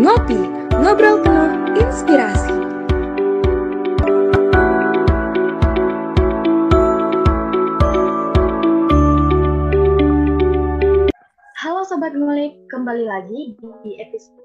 Ngopi, 0.00 0.40
ngobrol 0.80 1.20
penuh 1.20 1.76
inspirasi. 1.76 2.56
Halo 11.52 11.84
Sobat 11.84 12.16
Ngulik, 12.16 12.56
kembali 12.72 13.04
lagi 13.04 13.60
di 13.84 14.00
episode 14.00 14.40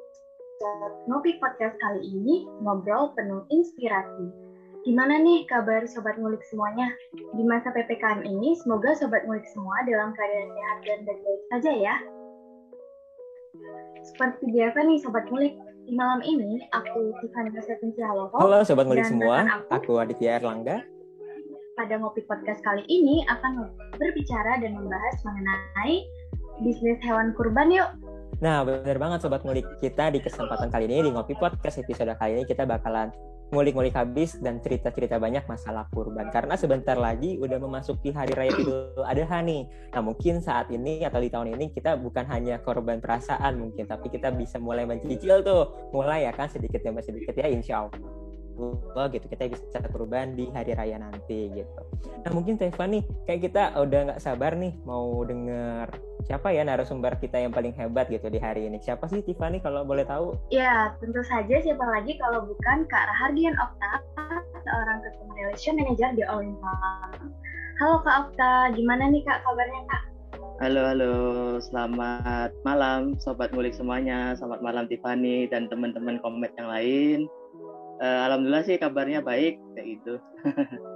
Ngopi 1.07 1.39
Podcast 1.39 1.79
kali 1.79 2.03
ini, 2.03 2.43
ngobrol 2.59 3.15
penuh 3.15 3.47
inspirasi. 3.47 4.27
Gimana 4.83 5.23
nih 5.23 5.47
kabar 5.47 5.87
Sobat 5.87 6.19
Ngulik 6.19 6.43
semuanya? 6.51 6.91
Di 7.31 7.47
masa 7.47 7.71
PPKM 7.71 8.27
ini, 8.27 8.59
semoga 8.59 8.91
Sobat 8.91 9.23
Ngulik 9.23 9.47
semua 9.55 9.87
dalam 9.87 10.11
keadaan 10.19 10.51
sehat 10.51 10.77
dan 10.83 10.99
baik-baik 11.07 11.41
saja 11.47 11.71
ya. 11.71 11.95
Seperti 14.05 14.53
biasa 14.53 14.77
nih 14.85 14.97
Sobat 15.01 15.25
Ngulik, 15.29 15.55
di 15.85 15.93
malam 15.93 16.21
ini 16.21 16.61
aku 16.73 17.13
Tiffany 17.21 17.49
Prasetya 17.53 18.05
Haloho. 18.05 18.37
Halo 18.37 18.61
Sobat 18.65 18.85
Ngulik 18.85 19.05
dan 19.05 19.11
semua, 19.11 19.37
aku, 19.45 19.69
aku 19.71 19.91
Aditya 20.01 20.41
Erlangga. 20.41 20.85
pada 21.75 21.99
Ngopi 21.99 22.23
Podcast 22.23 22.63
kali 22.63 22.87
ini 22.87 23.27
akan 23.27 23.67
berbicara 23.99 24.63
dan 24.63 24.79
membahas 24.79 25.15
mengenai 25.27 26.07
bisnis 26.63 26.95
hewan 27.03 27.35
kurban 27.35 27.67
yuk. 27.67 27.91
Nah, 28.39 28.63
benar 28.63 28.95
banget 28.95 29.19
Sobat 29.27 29.43
Ngulik. 29.43 29.67
Kita 29.83 30.07
di 30.07 30.23
kesempatan 30.23 30.71
kali 30.71 30.87
ini, 30.87 31.07
di 31.07 31.11
Ngopi 31.11 31.35
Podcast 31.35 31.83
episode 31.83 32.15
kali 32.15 32.39
ini, 32.39 32.43
kita 32.47 32.63
bakalan 32.63 33.11
ngulik-ngulik 33.53 33.93
habis 33.93 34.37
dan 34.41 34.57
cerita-cerita 34.63 35.21
banyak 35.21 35.45
masalah 35.45 35.85
kurban. 35.93 36.29
Karena 36.33 36.57
sebentar 36.57 36.97
lagi 36.97 37.37
udah 37.37 37.57
memasuki 37.61 38.09
Hari 38.09 38.33
Raya 38.33 38.53
Idul 38.57 39.05
Adha 39.05 39.39
nih. 39.45 39.69
Nah, 39.93 40.01
mungkin 40.01 40.41
saat 40.41 40.73
ini 40.73 41.05
atau 41.05 41.21
di 41.21 41.29
tahun 41.29 41.53
ini 41.53 41.69
kita 41.73 41.99
bukan 41.99 42.25
hanya 42.31 42.59
korban 42.63 42.97
perasaan 42.97 43.61
mungkin, 43.61 43.85
tapi 43.85 44.09
kita 44.09 44.33
bisa 44.33 44.57
mulai 44.57 44.89
mencicil 44.89 45.45
tuh. 45.45 45.91
Mulai 45.93 46.25
ya 46.25 46.31
kan 46.33 46.49
sedikit 46.49 46.81
demi 46.81 47.05
sedikit 47.05 47.37
ya 47.37 47.45
insya 47.45 47.85
Allah. 47.85 48.24
Allah 48.55 49.05
gitu 49.11 49.25
kita 49.27 49.51
bisa 49.51 49.79
kurban 49.91 50.33
di 50.33 50.47
hari 50.55 50.71
raya 50.73 50.97
nanti 50.97 51.51
gitu. 51.51 51.81
Nah 52.23 52.31
mungkin 52.31 52.55
Teva 52.55 52.87
nih 52.87 53.03
kayak 53.27 53.41
kita 53.51 53.63
udah 53.75 53.99
nggak 54.11 54.23
sabar 54.23 54.55
nih 54.55 54.73
mau 54.87 55.21
denger 55.27 55.91
siapa 56.25 56.49
ya 56.49 56.65
narasumber 56.65 57.13
kita 57.21 57.37
yang 57.37 57.53
paling 57.53 57.71
hebat 57.77 58.09
gitu 58.09 58.27
di 58.31 58.41
hari 58.41 58.65
ini. 58.65 58.81
Siapa 58.81 59.05
sih 59.05 59.21
Tiffany 59.21 59.61
kalau 59.61 59.85
boleh 59.85 60.03
tahu? 60.03 60.33
Ya, 60.49 60.97
tentu 60.97 61.21
saja 61.21 61.61
siapa 61.61 61.85
lagi 61.85 62.17
kalau 62.17 62.49
bukan 62.49 62.87
Kak 62.89 63.05
Rahardian 63.13 63.53
Okta, 63.61 64.01
seorang 64.65 64.97
Customer 65.05 65.35
Relation 65.37 65.77
Manager 65.77 66.09
di 66.17 66.23
All 66.25 66.41
in. 66.41 66.57
Halo 67.77 68.01
Kak 68.01 68.15
Okta, 68.25 68.73
gimana 68.73 69.13
nih 69.13 69.21
Kak 69.21 69.45
kabarnya 69.45 69.81
Kak? 69.85 70.03
Halo, 70.63 70.81
halo. 70.87 71.15
Selamat 71.59 72.55
malam, 72.63 73.19
sobat 73.19 73.51
ngulik 73.51 73.75
semuanya. 73.75 74.33
Selamat 74.39 74.63
malam 74.63 74.87
Tiffany 74.87 75.51
dan 75.51 75.67
teman-teman 75.67 76.17
komet 76.23 76.55
yang 76.57 76.71
lain. 76.71 77.19
Eh, 78.01 78.19
Alhamdulillah 78.27 78.63
sih 78.67 78.75
kabarnya 78.75 79.23
baik 79.23 79.55
kayak 79.75 79.87
gitu. 79.99 80.13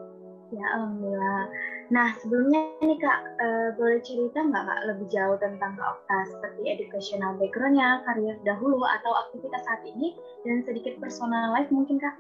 Ya, 0.50 0.66
Alhamdulillah. 0.74 1.46
Nah, 1.94 2.10
sebelumnya 2.18 2.74
nih 2.82 2.98
Kak, 2.98 3.20
eh, 3.38 3.70
boleh 3.78 4.02
cerita 4.02 4.42
nggak 4.42 4.66
Kak 4.66 4.82
lebih 4.90 5.06
jauh 5.14 5.38
tentang 5.38 5.78
Kak 5.78 6.02
Okta, 6.02 6.20
seperti 6.26 6.62
educational 6.66 7.38
background-nya, 7.38 8.02
karir 8.02 8.34
dahulu, 8.42 8.82
atau 8.82 9.14
aktivitas 9.14 9.62
saat 9.62 9.86
ini, 9.86 10.18
dan 10.42 10.66
sedikit 10.66 10.98
personal 10.98 11.54
life 11.54 11.70
mungkin 11.70 12.02
Kak? 12.02 12.18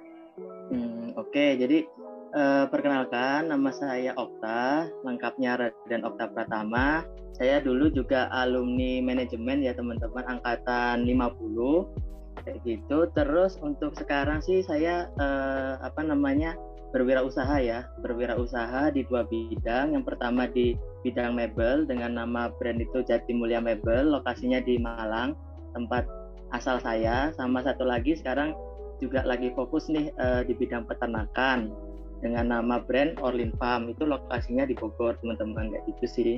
Hmm, 0.69 1.17
Oke, 1.17 1.57
jadi 1.57 1.89
eh, 2.37 2.65
perkenalkan 2.69 3.49
nama 3.49 3.73
saya 3.73 4.13
Okta, 4.13 4.93
lengkapnya 5.01 5.57
Raden 5.57 6.05
Okta 6.05 6.29
Pratama. 6.29 7.01
Saya 7.33 7.57
dulu 7.65 7.89
juga 7.89 8.29
alumni 8.29 9.01
manajemen 9.01 9.65
ya 9.65 9.73
teman-teman 9.73 10.37
angkatan 10.37 11.01
50 11.01 11.89
kayak 12.43 12.59
gitu. 12.63 13.07
Terus 13.13 13.57
untuk 13.61 13.95
sekarang 13.95 14.39
sih 14.43 14.63
saya 14.63 15.09
eh, 15.17 15.73
apa 15.79 16.01
namanya 16.03 16.55
berwirausaha 16.89 17.61
ya, 17.61 17.85
berwirausaha 18.01 18.89
di 18.93 19.05
dua 19.05 19.25
bidang. 19.29 19.93
Yang 19.93 20.05
pertama 20.09 20.49
di 20.49 20.73
bidang 21.05 21.37
mebel 21.37 21.85
dengan 21.85 22.17
nama 22.17 22.49
brand 22.49 22.81
itu 22.81 23.05
Jatimulya 23.05 23.61
Mebel, 23.61 24.09
lokasinya 24.09 24.59
di 24.59 24.81
Malang, 24.81 25.37
tempat 25.77 26.05
asal 26.51 26.81
saya. 26.81 27.29
Sama 27.37 27.61
satu 27.61 27.85
lagi 27.85 28.17
sekarang 28.17 28.57
juga 28.99 29.23
lagi 29.23 29.53
fokus 29.55 29.87
nih 29.87 30.11
eh, 30.11 30.41
di 30.43 30.53
bidang 30.57 30.83
peternakan 30.89 31.71
dengan 32.19 32.51
nama 32.51 32.83
brand 32.83 33.15
Orlin 33.23 33.55
Farm 33.55 33.87
itu 33.87 34.03
lokasinya 34.03 34.67
di 34.67 34.75
Bogor 34.75 35.15
teman-teman 35.23 35.71
kayak 35.71 35.85
gitu 35.95 36.05
sih. 36.09 36.33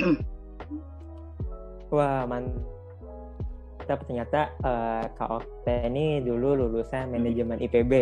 Wah 1.92 2.24
mantap 2.24 2.81
ternyata 3.86 4.54
eh, 4.62 5.04
Kak 5.14 5.30
Okta 5.30 5.88
ini 5.88 6.22
dulu 6.22 6.54
lulusan 6.56 7.12
manajemen 7.12 7.60
IPB 7.60 7.92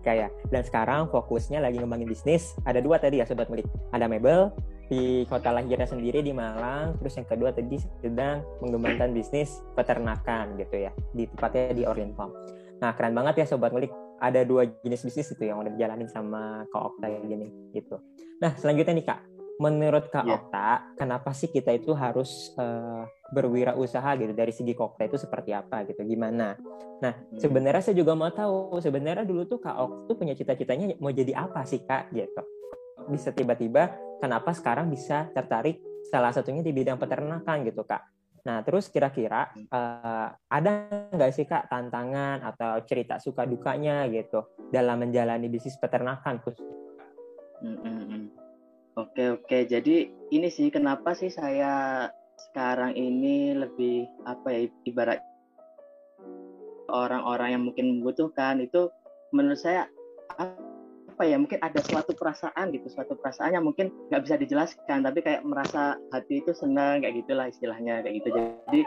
kayak 0.00 0.32
dan 0.48 0.64
sekarang 0.64 1.12
fokusnya 1.12 1.60
lagi 1.60 1.80
ngembangin 1.80 2.08
bisnis. 2.08 2.56
Ada 2.64 2.80
dua 2.80 2.96
tadi 2.96 3.20
ya 3.20 3.28
sobat 3.28 3.52
mulik. 3.52 3.68
Ada 3.92 4.08
mebel 4.08 4.52
di 4.90 5.22
kota 5.30 5.54
lahirnya 5.54 5.86
sendiri 5.86 6.18
di 6.18 6.34
Malang, 6.34 6.98
terus 6.98 7.14
yang 7.14 7.28
kedua 7.28 7.54
tadi 7.54 7.78
sedang 8.02 8.42
mengembangkan 8.58 9.14
bisnis 9.14 9.62
peternakan 9.78 10.58
gitu 10.58 10.90
ya 10.90 10.90
di 11.14 11.30
tempatnya 11.30 11.76
di 11.76 11.82
Orlin 11.86 12.10
Farm. 12.18 12.34
Nah 12.80 12.96
keren 12.96 13.14
banget 13.14 13.44
ya 13.44 13.46
sobat 13.46 13.70
mulik. 13.70 13.92
Ada 14.20 14.44
dua 14.44 14.68
jenis 14.84 15.00
bisnis 15.00 15.32
itu 15.32 15.48
yang 15.48 15.64
udah 15.64 15.72
dijalanin 15.72 16.08
sama 16.10 16.68
Kak 16.68 16.82
Okta 16.92 17.08
gini 17.24 17.48
gitu. 17.72 17.96
Nah 18.40 18.52
selanjutnya 18.56 18.92
nih 19.00 19.06
Kak, 19.08 19.20
menurut 19.60 20.08
Kak 20.08 20.24
Iya. 20.24 20.40
Okta, 20.40 20.68
kenapa 20.96 21.36
sih 21.36 21.52
kita 21.52 21.76
itu 21.76 21.92
harus 21.92 22.56
eh, 22.56 23.04
berwirausaha 23.36 24.16
gitu 24.16 24.32
dari 24.32 24.56
segi 24.56 24.72
Kak 24.72 24.96
Okta 24.96 25.04
itu 25.04 25.20
seperti 25.20 25.52
apa 25.52 25.84
gitu, 25.84 26.00
gimana? 26.08 26.56
Nah 27.04 27.12
sebenarnya 27.36 27.84
saya 27.84 27.96
juga 28.00 28.16
mau 28.16 28.32
tahu 28.32 28.80
sebenarnya 28.80 29.28
dulu 29.28 29.44
tuh 29.44 29.60
Kak 29.60 29.76
Okta 29.76 30.00
tuh 30.08 30.16
punya 30.16 30.32
cita-citanya 30.32 30.96
mau 30.96 31.12
jadi 31.12 31.36
apa 31.36 31.68
sih 31.68 31.84
Kak 31.84 32.08
gitu? 32.16 32.42
Bisa 33.12 33.36
tiba-tiba 33.36 33.92
kenapa 34.24 34.56
sekarang 34.56 34.88
bisa 34.88 35.28
tertarik 35.36 35.76
salah 36.08 36.32
satunya 36.32 36.64
di 36.64 36.72
bidang 36.72 36.96
peternakan 36.96 37.60
gitu 37.68 37.84
Kak? 37.84 38.00
Nah 38.48 38.64
terus 38.64 38.88
kira-kira 38.88 39.52
eh, 39.52 40.28
ada 40.32 40.72
nggak 41.12 41.30
sih 41.36 41.44
Kak 41.44 41.68
tantangan 41.68 42.40
atau 42.48 42.80
cerita 42.88 43.20
suka 43.20 43.44
dukanya 43.44 44.08
gitu 44.08 44.56
dalam 44.72 45.04
menjalani 45.04 45.52
bisnis 45.52 45.76
peternakan 45.76 46.40
khusus? 46.40 46.64
Mm, 47.60 47.76
mm, 47.76 48.04
mm. 48.08 48.39
Oke 48.98 49.38
oke, 49.38 49.58
jadi 49.70 50.10
ini 50.34 50.48
sih 50.50 50.66
kenapa 50.66 51.14
sih 51.14 51.30
saya 51.30 52.08
sekarang 52.50 52.98
ini 52.98 53.54
lebih 53.54 54.08
apa 54.26 54.50
ya 54.50 54.60
ibarat 54.88 55.20
orang-orang 56.90 57.54
yang 57.54 57.62
mungkin 57.70 57.86
membutuhkan 58.00 58.58
itu 58.58 58.90
menurut 59.30 59.62
saya 59.62 59.86
apa 60.40 61.22
ya 61.22 61.38
mungkin 61.38 61.60
ada 61.62 61.78
suatu 61.84 62.16
perasaan 62.16 62.72
gitu 62.74 62.88
suatu 62.90 63.14
perasaan 63.14 63.54
yang 63.54 63.62
mungkin 63.62 63.92
nggak 64.10 64.24
bisa 64.26 64.34
dijelaskan 64.40 65.06
tapi 65.06 65.20
kayak 65.22 65.46
merasa 65.46 66.00
hati 66.10 66.42
itu 66.42 66.50
senang 66.56 67.04
kayak 67.04 67.22
gitulah 67.22 67.46
istilahnya 67.46 68.02
kayak 68.02 68.24
gitu. 68.24 68.28
Jadi 68.34 68.80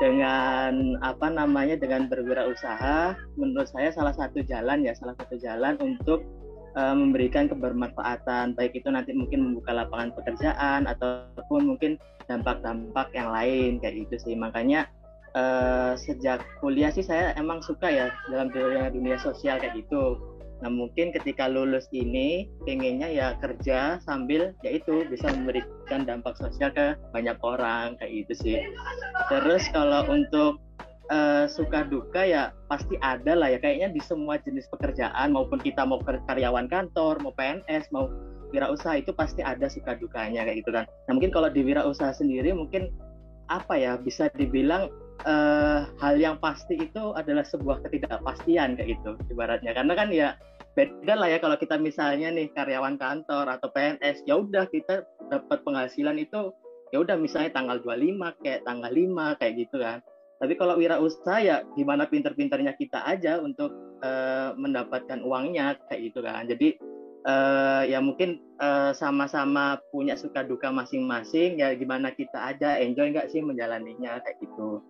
dengan 0.00 0.96
apa 1.04 1.28
namanya 1.28 1.76
dengan 1.76 2.08
berwirausaha 2.08 3.18
menurut 3.36 3.68
saya 3.68 3.92
salah 3.92 4.16
satu 4.16 4.40
jalan 4.46 4.86
ya 4.86 4.96
salah 4.96 5.12
satu 5.20 5.36
jalan 5.36 5.76
untuk 5.84 6.24
eh, 6.76 6.94
memberikan 6.96 7.48
kebermanfaatan 7.48 8.56
baik 8.56 8.78
itu 8.78 8.88
nanti 8.88 9.12
mungkin 9.12 9.52
membuka 9.52 9.72
lapangan 9.72 10.12
pekerjaan 10.16 10.88
ataupun 10.88 11.76
mungkin 11.76 11.96
dampak-dampak 12.26 13.12
yang 13.12 13.30
lain 13.32 13.80
kayak 13.82 14.06
gitu 14.06 14.16
sih. 14.30 14.34
Makanya 14.34 14.88
eh, 15.36 15.92
sejak 15.98 16.44
kuliah 16.60 16.92
sih 16.92 17.04
saya 17.04 17.36
emang 17.36 17.60
suka 17.64 17.88
ya 17.88 18.06
dalam 18.28 18.52
dunia 18.52 18.92
dunia 18.92 19.16
sosial 19.20 19.60
kayak 19.60 19.76
gitu. 19.78 20.20
Nah 20.62 20.70
mungkin 20.70 21.10
ketika 21.10 21.50
lulus 21.50 21.90
ini 21.90 22.46
pengennya 22.62 23.10
ya 23.10 23.34
kerja 23.42 23.98
sambil 24.06 24.54
yaitu 24.62 25.02
bisa 25.10 25.26
memberikan 25.34 26.06
dampak 26.06 26.38
sosial 26.38 26.70
ke 26.70 26.94
banyak 27.10 27.34
orang 27.42 27.98
kayak 27.98 28.24
gitu 28.24 28.34
sih. 28.38 28.58
Terus 29.26 29.66
kalau 29.74 30.06
untuk 30.06 30.62
eh, 31.12 31.44
suka 31.46 31.84
duka 31.84 32.24
ya 32.24 32.56
pasti 32.72 32.96
ada 33.04 33.36
lah 33.36 33.52
ya. 33.52 33.60
Kayaknya 33.60 33.92
di 33.92 34.00
semua 34.00 34.40
jenis 34.40 34.64
pekerjaan 34.72 35.36
maupun 35.36 35.60
kita 35.60 35.84
mau 35.84 36.00
karyawan 36.00 36.66
kantor 36.72 37.20
mau 37.20 37.36
PNS 37.36 37.92
mau 37.92 38.08
wirausaha 38.52 39.00
itu 39.00 39.12
pasti 39.12 39.40
ada 39.40 39.68
suka 39.68 39.96
dukanya 40.00 40.48
kayak 40.48 40.64
gitu 40.64 40.72
kan. 40.72 40.84
Nah 41.08 41.12
mungkin 41.16 41.32
kalau 41.32 41.52
di 41.52 41.60
wirausaha 41.60 42.16
sendiri 42.16 42.56
mungkin 42.56 42.88
apa 43.52 43.76
ya 43.76 44.00
bisa 44.00 44.32
dibilang 44.32 44.88
eh, 45.28 45.80
hal 46.00 46.14
yang 46.16 46.40
pasti 46.40 46.80
itu 46.80 47.12
adalah 47.12 47.44
sebuah 47.44 47.84
ketidakpastian 47.84 48.80
kayak 48.80 48.96
gitu 48.96 49.20
ibaratnya. 49.28 49.76
Karena 49.76 49.92
kan 49.92 50.08
ya 50.08 50.36
beda 50.72 51.20
lah 51.20 51.28
ya 51.28 51.36
kalau 51.36 51.56
kita 51.60 51.76
misalnya 51.76 52.32
nih 52.32 52.48
karyawan 52.56 52.96
kantor 52.96 53.44
atau 53.44 53.68
PNS 53.76 54.24
ya 54.24 54.40
udah 54.40 54.64
kita 54.72 55.04
dapat 55.28 55.60
penghasilan 55.68 56.16
itu 56.16 56.48
ya 56.96 57.00
udah 57.00 57.16
misalnya 57.20 57.52
tanggal 57.52 57.76
25 57.84 58.40
kayak 58.40 58.64
tanggal 58.64 58.88
5 58.88 59.40
kayak 59.40 59.54
gitu 59.60 59.76
kan 59.80 60.00
tapi 60.42 60.58
kalau 60.58 60.74
wirausaha 60.74 61.38
ya 61.38 61.62
gimana 61.78 62.02
pinter-pinternya 62.10 62.74
kita 62.74 62.98
aja 63.06 63.38
untuk 63.38 63.70
eh, 64.02 64.50
mendapatkan 64.58 65.22
uangnya 65.22 65.78
kayak 65.86 66.10
gitu 66.10 66.18
kan. 66.26 66.50
Jadi 66.50 66.82
eh, 67.22 67.82
ya 67.86 68.02
mungkin 68.02 68.42
eh, 68.58 68.90
sama-sama 68.90 69.78
punya 69.94 70.18
suka 70.18 70.42
duka 70.42 70.74
masing-masing 70.74 71.62
ya 71.62 71.78
gimana 71.78 72.10
kita 72.10 72.42
aja 72.42 72.74
enjoy 72.74 73.14
nggak 73.14 73.30
sih 73.30 73.38
menjalaninya 73.38 74.18
kayak 74.26 74.42
gitu. 74.42 74.82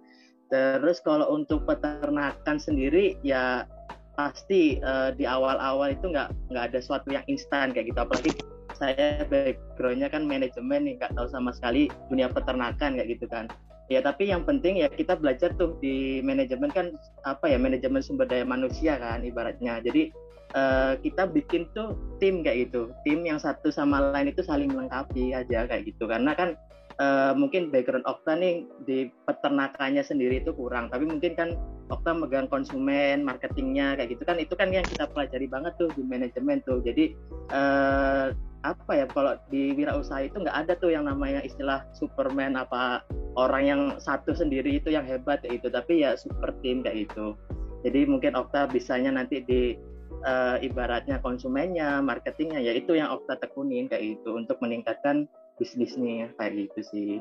Terus 0.49 1.05
kalau 1.05 1.29
untuk 1.37 1.69
peternakan 1.69 2.57
sendiri 2.57 3.21
ya 3.21 3.69
pasti 4.13 4.77
uh, 4.85 5.09
di 5.17 5.25
awal-awal 5.25 5.97
itu 5.97 6.13
nggak 6.13 6.53
nggak 6.53 6.65
ada 6.69 6.79
sesuatu 6.85 7.09
yang 7.09 7.25
instan 7.25 7.73
kayak 7.73 7.89
gitu. 7.89 8.05
Apalagi 8.05 8.37
saya 8.77 9.25
backgroundnya 9.33 10.13
kan 10.13 10.29
manajemen 10.29 10.85
nih 10.85 11.01
nggak 11.01 11.17
tahu 11.17 11.25
sama 11.33 11.57
sekali 11.57 11.89
dunia 12.13 12.29
peternakan 12.29 13.01
kayak 13.01 13.09
gitu 13.17 13.25
kan 13.33 13.49
ya 13.93 14.01
tapi 14.03 14.29
yang 14.33 14.43
penting 14.49 14.81
ya 14.81 14.89
kita 14.89 15.15
belajar 15.17 15.53
tuh 15.61 15.77
di 15.79 16.25
manajemen 16.25 16.73
kan 16.73 16.97
apa 17.29 17.49
ya 17.49 17.59
manajemen 17.61 18.01
sumber 18.01 18.25
daya 18.25 18.43
manusia 18.43 18.97
kan 18.97 19.21
ibaratnya. 19.23 19.79
Jadi 19.85 20.13
uh, 20.57 20.97
kita 21.01 21.29
bikin 21.29 21.69
tuh 21.77 21.97
tim 22.19 22.41
kayak 22.41 22.69
gitu. 22.69 22.93
Tim 23.05 23.25
yang 23.25 23.41
satu 23.41 23.69
sama 23.69 24.13
lain 24.13 24.33
itu 24.33 24.41
saling 24.41 24.73
melengkapi 24.73 25.37
aja 25.37 25.69
kayak 25.69 25.85
gitu. 25.89 26.09
Karena 26.09 26.33
kan 26.33 26.57
uh, 27.01 27.33
mungkin 27.37 27.69
background 27.69 28.05
Okta 28.09 28.37
nih 28.37 28.65
di 28.85 29.09
peternakannya 29.29 30.03
sendiri 30.05 30.41
itu 30.41 30.53
kurang. 30.53 30.89
Tapi 30.93 31.05
mungkin 31.09 31.33
kan 31.37 31.51
Okta 31.93 32.17
megang 32.17 32.49
konsumen 32.49 33.21
marketingnya 33.21 34.01
kayak 34.01 34.17
gitu 34.17 34.25
kan 34.25 34.41
itu 34.41 34.55
kan 34.57 34.73
yang 34.73 34.87
kita 34.87 35.05
pelajari 35.13 35.45
banget 35.45 35.77
tuh 35.77 35.93
di 35.93 36.03
manajemen 36.05 36.65
tuh. 36.65 36.81
Jadi 36.81 37.13
uh, 37.53 38.33
apa 38.63 38.93
ya 38.95 39.07
kalau 39.11 39.35
di 39.51 39.75
wirausaha 39.75 40.27
itu 40.31 40.39
nggak 40.39 40.55
ada 40.67 40.73
tuh 40.79 40.95
yang 40.95 41.11
namanya 41.11 41.43
istilah 41.43 41.83
Superman 41.99 42.55
apa 42.55 43.03
orang 43.35 43.63
yang 43.67 43.83
satu 43.99 44.35
sendiri 44.35 44.79
itu 44.79 44.95
yang 44.95 45.03
hebat 45.03 45.43
itu 45.47 45.67
tapi 45.67 46.07
ya 46.07 46.15
super 46.15 46.55
team 46.63 46.83
kayak 46.87 47.11
gitu 47.11 47.35
jadi 47.83 48.07
mungkin 48.07 48.39
Okta 48.39 48.71
bisanya 48.71 49.19
nanti 49.19 49.43
di 49.43 49.75
uh, 50.23 50.57
ibaratnya 50.63 51.19
konsumennya 51.19 51.99
marketingnya 51.99 52.63
ya 52.63 52.73
itu 52.79 52.95
yang 52.95 53.11
Okta 53.11 53.39
tekunin 53.43 53.91
kayak 53.91 54.19
gitu 54.19 54.39
untuk 54.39 54.63
meningkatkan 54.63 55.27
bisnisnya 55.59 56.31
kayak 56.39 56.71
gitu 56.71 56.81
sih. 56.91 57.13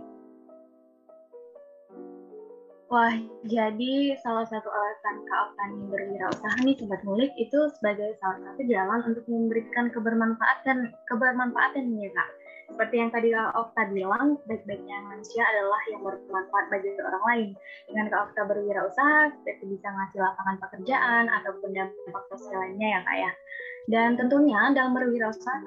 Wah, 2.91 3.15
jadi 3.47 4.19
salah 4.19 4.43
satu 4.43 4.67
alasan 4.67 5.23
Kak 5.23 5.39
Oktani 5.47 5.87
berwirausaha 5.87 6.59
nih 6.59 6.75
Sobat 6.75 6.99
Ngulik 7.07 7.31
itu 7.39 7.71
sebagai 7.79 8.19
salah 8.19 8.35
satu 8.43 8.67
jalan 8.67 8.99
untuk 9.07 9.23
memberikan 9.31 9.87
kebermanfaatan 9.95 10.91
kebermanfaatan 11.07 11.87
nih 11.87 12.11
ya 12.11 12.19
Kak. 12.19 12.29
Seperti 12.67 12.95
yang 12.99 13.09
tadi 13.15 13.31
Kak 13.31 13.55
Okta 13.55 13.95
bilang, 13.95 14.35
baik-baiknya 14.43 15.07
manusia 15.07 15.39
adalah 15.39 15.79
yang 15.87 16.03
bermanfaat 16.03 16.65
bagi 16.67 16.91
orang 16.99 17.23
lain. 17.31 17.49
Dengan 17.87 18.05
Kak 18.11 18.21
Okta 18.27 18.41
berwirausaha, 18.43 19.19
seperti 19.39 19.63
bisa 19.71 19.87
ngasih 19.87 20.19
lapangan 20.19 20.57
pekerjaan 20.59 21.23
ataupun 21.31 21.71
dampak 21.71 22.23
sosial 22.27 22.59
lainnya 22.59 22.87
ya 22.91 22.99
Kak 23.07 23.15
ya. 23.23 23.31
Dan 23.87 24.19
tentunya 24.19 24.67
dalam 24.75 24.91
berwirausaha 24.91 25.63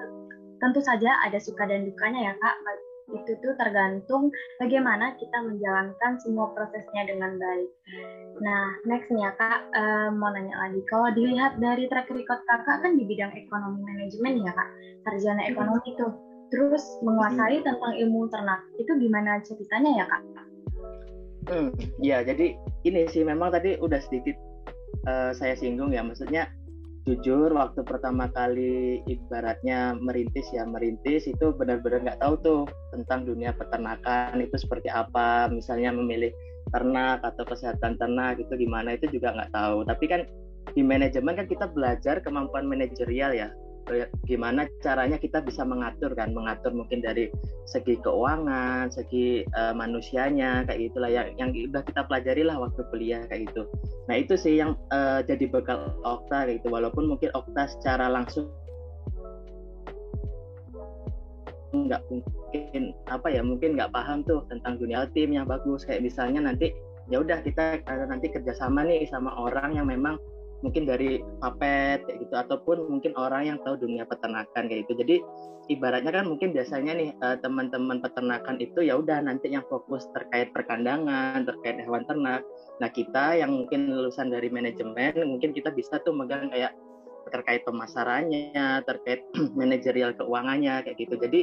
tentu 0.61 0.79
saja 0.79 1.25
ada 1.25 1.41
suka 1.41 1.67
dan 1.67 1.89
dukanya 1.89 2.31
ya 2.31 2.33
kak 2.37 2.55
itu 3.05 3.31
tuh 3.37 3.53
tergantung 3.61 4.33
bagaimana 4.57 5.13
kita 5.21 5.37
menjalankan 5.45 6.17
semua 6.25 6.49
prosesnya 6.57 7.05
dengan 7.05 7.37
baik. 7.37 7.69
Nah, 8.41 8.65
nextnya 8.89 9.29
kak. 9.37 9.69
Uh, 9.77 10.09
mau 10.15 10.33
nanya 10.33 10.57
lagi, 10.57 10.81
kalau 10.89 11.13
dilihat 11.13 11.61
dari 11.61 11.85
track 11.85 12.09
record 12.09 12.41
kakak 12.49 12.81
kan 12.81 12.97
di 12.97 13.05
bidang 13.05 13.31
ekonomi 13.37 13.85
manajemen 13.85 14.41
ya 14.41 14.51
kak, 14.51 14.69
sarjana 15.05 15.43
ekonomi 15.45 15.85
itu, 15.85 16.07
terus 16.49 16.83
menguasai 17.05 17.61
hmm. 17.61 17.65
tentang 17.65 17.93
ilmu 17.93 18.27
ternak, 18.33 18.61
itu 18.81 18.91
gimana 18.97 19.39
ceritanya 19.45 19.91
ya 20.01 20.05
kak? 20.09 20.23
Hmm, 21.45 21.69
ya 22.01 22.25
jadi 22.25 22.57
ini 22.89 23.05
sih 23.13 23.21
memang 23.21 23.53
tadi 23.53 23.77
udah 23.77 24.01
sedikit 24.01 24.33
uh, 25.05 25.29
saya 25.29 25.53
singgung 25.53 25.93
ya, 25.93 26.01
maksudnya 26.01 26.49
jujur 27.05 27.53
waktu 27.53 27.85
pertama 27.85 28.25
kali 28.33 29.05
ibaratnya 29.05 29.93
merintis 29.93 30.49
ya 30.49 30.65
merintis 30.65 31.29
itu 31.29 31.53
benar-benar 31.53 32.01
nggak 32.01 32.21
tahu 32.21 32.33
tuh 32.41 32.61
tentang 32.89 33.29
dunia 33.29 33.53
peternakan 33.53 34.41
itu 34.41 34.57
seperti 34.57 34.89
apa. 34.89 35.45
Misalnya 35.53 35.93
memilih 35.93 36.33
ternak 36.73 37.21
atau 37.21 37.45
kesehatan 37.45 38.01
ternak 38.01 38.41
itu 38.41 38.49
gimana 38.57 38.97
itu 38.97 39.05
juga 39.13 39.37
nggak 39.37 39.53
tahu. 39.53 39.85
Tapi 39.85 40.05
kan 40.09 40.21
di 40.73 40.81
manajemen 40.81 41.37
kan 41.37 41.45
kita 41.45 41.69
belajar 41.69 42.25
kemampuan 42.25 42.65
manajerial 42.65 43.37
ya 43.37 43.53
gimana 44.25 44.65
caranya 44.81 45.21
kita 45.21 45.45
bisa 45.45 45.61
mengatur 45.61 46.11
kan? 46.17 46.33
Mengatur 46.33 46.73
mungkin 46.73 47.05
dari 47.05 47.29
segi 47.69 47.97
keuangan 48.01 48.89
segi 48.89 49.45
uh, 49.53 49.73
manusianya 49.77 50.65
kayak 50.65 50.89
gitulah. 50.89 51.09
Yang 51.09 51.27
yang 51.37 51.49
udah 51.69 51.83
kita 51.85 52.01
pelajari 52.09 52.43
lah 52.45 52.57
waktu 52.57 52.81
kuliah 52.89 53.21
kayak 53.29 53.49
gitu. 53.49 53.69
Nah 54.09 54.15
itu 54.17 54.33
sih 54.33 54.57
yang 54.57 54.73
uh, 54.89 55.21
jadi 55.21 55.45
bekal 55.49 55.93
Okta 56.01 56.49
gitu. 56.49 56.73
Walaupun 56.73 57.05
mungkin 57.09 57.29
Okta 57.37 57.69
secara 57.69 58.09
langsung 58.09 58.49
nggak 61.75 62.07
mungkin 62.07 62.95
apa 63.11 63.27
ya 63.27 63.43
mungkin 63.43 63.75
nggak 63.75 63.91
paham 63.91 64.23
tuh 64.23 64.47
tentang 64.49 64.81
dunia 64.81 65.05
tim 65.13 65.29
yang 65.33 65.45
bagus. 65.45 65.85
Kayak 65.85 66.09
misalnya 66.09 66.49
nanti 66.49 66.73
ya 67.13 67.21
udah 67.21 67.37
kita 67.45 67.85
nanti 68.09 68.33
kerjasama 68.33 68.81
nih 68.81 69.05
sama 69.05 69.29
orang 69.37 69.77
yang 69.77 69.85
memang 69.85 70.17
mungkin 70.63 70.87
dari 70.87 71.19
papet 71.41 72.05
kayak 72.07 72.19
gitu. 72.23 72.35
Ataupun 72.35 72.87
mungkin 72.87 73.11
orang 73.17 73.49
yang 73.55 73.57
tahu 73.63 73.79
dunia 73.79 74.07
peternakan 74.07 74.69
kayak 74.69 74.87
gitu. 74.87 74.93
Jadi 75.03 75.15
ibaratnya 75.67 76.11
kan 76.13 76.25
mungkin 76.29 76.53
biasanya 76.53 76.93
nih 76.93 77.09
uh, 77.25 77.37
teman-teman 77.41 77.99
peternakan 77.99 78.61
itu 78.61 78.85
ya 78.85 78.99
udah 79.01 79.19
nanti 79.25 79.49
yang 79.51 79.65
fokus 79.67 80.05
terkait 80.13 80.53
perkandangan 80.53 81.43
terkait 81.43 81.81
hewan 81.81 82.05
ternak. 82.05 82.45
Nah 82.79 82.89
kita 82.91 83.39
yang 83.39 83.51
mungkin 83.51 83.89
lulusan 83.89 84.29
dari 84.29 84.47
manajemen 84.47 85.25
mungkin 85.25 85.51
kita 85.51 85.73
bisa 85.73 85.97
tuh 86.05 86.13
megang 86.13 86.53
kayak 86.53 86.77
terkait 87.33 87.65
pemasarannya 87.65 88.85
terkait 88.85 89.25
manajerial 89.59 90.13
keuangannya 90.13 90.85
kayak 90.85 90.97
gitu. 91.01 91.17
Jadi 91.17 91.41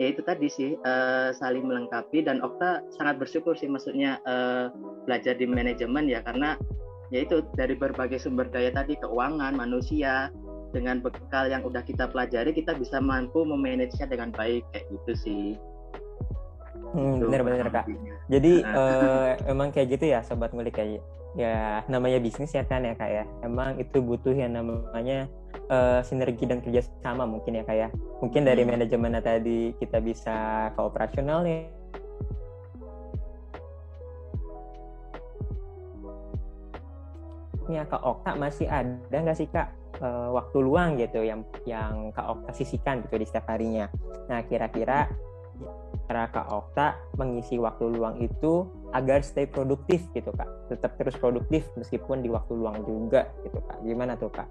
ya 0.00 0.06
itu 0.08 0.20
tadi 0.24 0.48
sih 0.48 0.76
uh, 0.84 1.32
saling 1.32 1.64
melengkapi. 1.64 2.24
Dan 2.24 2.44
Okta 2.44 2.84
sangat 2.96 3.16
bersyukur 3.20 3.56
sih 3.56 3.68
maksudnya 3.68 4.20
uh, 4.28 4.68
belajar 5.08 5.36
di 5.36 5.48
manajemen 5.48 6.08
ya 6.08 6.20
karena 6.20 6.60
yaitu 7.12 7.44
dari 7.52 7.76
berbagai 7.76 8.18
sumber 8.18 8.48
daya 8.48 8.72
tadi 8.72 8.96
keuangan 8.96 9.52
manusia 9.52 10.32
dengan 10.72 11.04
bekal 11.04 11.52
yang 11.52 11.60
udah 11.62 11.84
kita 11.84 12.08
pelajari 12.08 12.56
kita 12.56 12.72
bisa 12.72 12.98
mampu 12.98 13.44
memanagenya 13.44 14.08
dengan 14.08 14.32
baik 14.32 14.64
kayak 14.72 14.88
gitu 14.88 15.12
sih. 15.14 15.46
Hmm, 16.92 17.24
benar-benar 17.24 17.68
kak. 17.72 17.86
jadi 18.28 18.52
uh, 18.68 19.32
emang 19.48 19.72
kayak 19.72 19.96
gitu 19.96 20.12
ya 20.12 20.20
sobat 20.20 20.52
ngulik 20.52 20.76
kayak 20.76 21.00
ya 21.32 21.80
namanya 21.88 22.20
bisnis 22.20 22.52
ya 22.52 22.64
kan 22.64 22.84
ya 22.84 22.96
kak 22.96 23.08
ya. 23.08 23.24
Emang 23.44 23.76
itu 23.76 24.00
butuh 24.00 24.32
yang 24.32 24.56
namanya 24.56 25.28
uh, 25.68 26.00
sinergi 26.04 26.48
dan 26.48 26.64
kerjasama 26.64 27.28
mungkin 27.28 27.60
ya 27.60 27.64
kak 27.64 27.76
ya. 27.76 27.88
Mungkin 28.20 28.44
dari 28.44 28.64
hmm. 28.64 28.70
manajemen 28.72 29.20
tadi 29.20 29.76
kita 29.76 30.00
bisa 30.00 30.68
ke 30.72 30.80
operasional 30.80 31.44
nih 37.72 37.80
nya 37.80 37.88
Kak 37.88 38.04
Okta 38.04 38.36
masih 38.36 38.68
ada 38.68 39.16
nggak 39.16 39.38
sih 39.40 39.48
Kak 39.48 39.96
uh, 40.04 40.28
waktu 40.36 40.60
luang 40.60 41.00
gitu 41.00 41.24
yang 41.24 41.40
yang 41.64 42.12
Kak 42.12 42.28
Okta 42.28 42.52
sisihkan 42.52 43.00
gitu 43.08 43.16
di 43.16 43.24
setiap 43.24 43.48
harinya. 43.48 43.88
Nah 44.28 44.44
kira-kira 44.44 45.08
cara 46.04 46.28
Kak 46.28 46.52
Okta 46.52 47.00
mengisi 47.16 47.56
waktu 47.56 47.88
luang 47.88 48.20
itu 48.20 48.68
agar 48.92 49.24
stay 49.24 49.48
produktif 49.48 50.04
gitu 50.12 50.28
Kak, 50.36 50.68
tetap 50.68 51.00
terus 51.00 51.16
produktif 51.16 51.64
meskipun 51.80 52.20
di 52.20 52.28
waktu 52.28 52.52
luang 52.52 52.84
juga 52.84 53.32
gitu 53.40 53.56
Kak. 53.64 53.80
Gimana 53.80 54.20
tuh 54.20 54.28
Kak? 54.28 54.48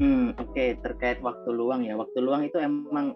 Hmm 0.00 0.32
oke 0.40 0.56
okay. 0.56 0.80
terkait 0.80 1.20
waktu 1.20 1.52
luang 1.52 1.84
ya 1.84 2.00
waktu 2.00 2.16
luang 2.24 2.48
itu 2.48 2.56
emang 2.56 3.12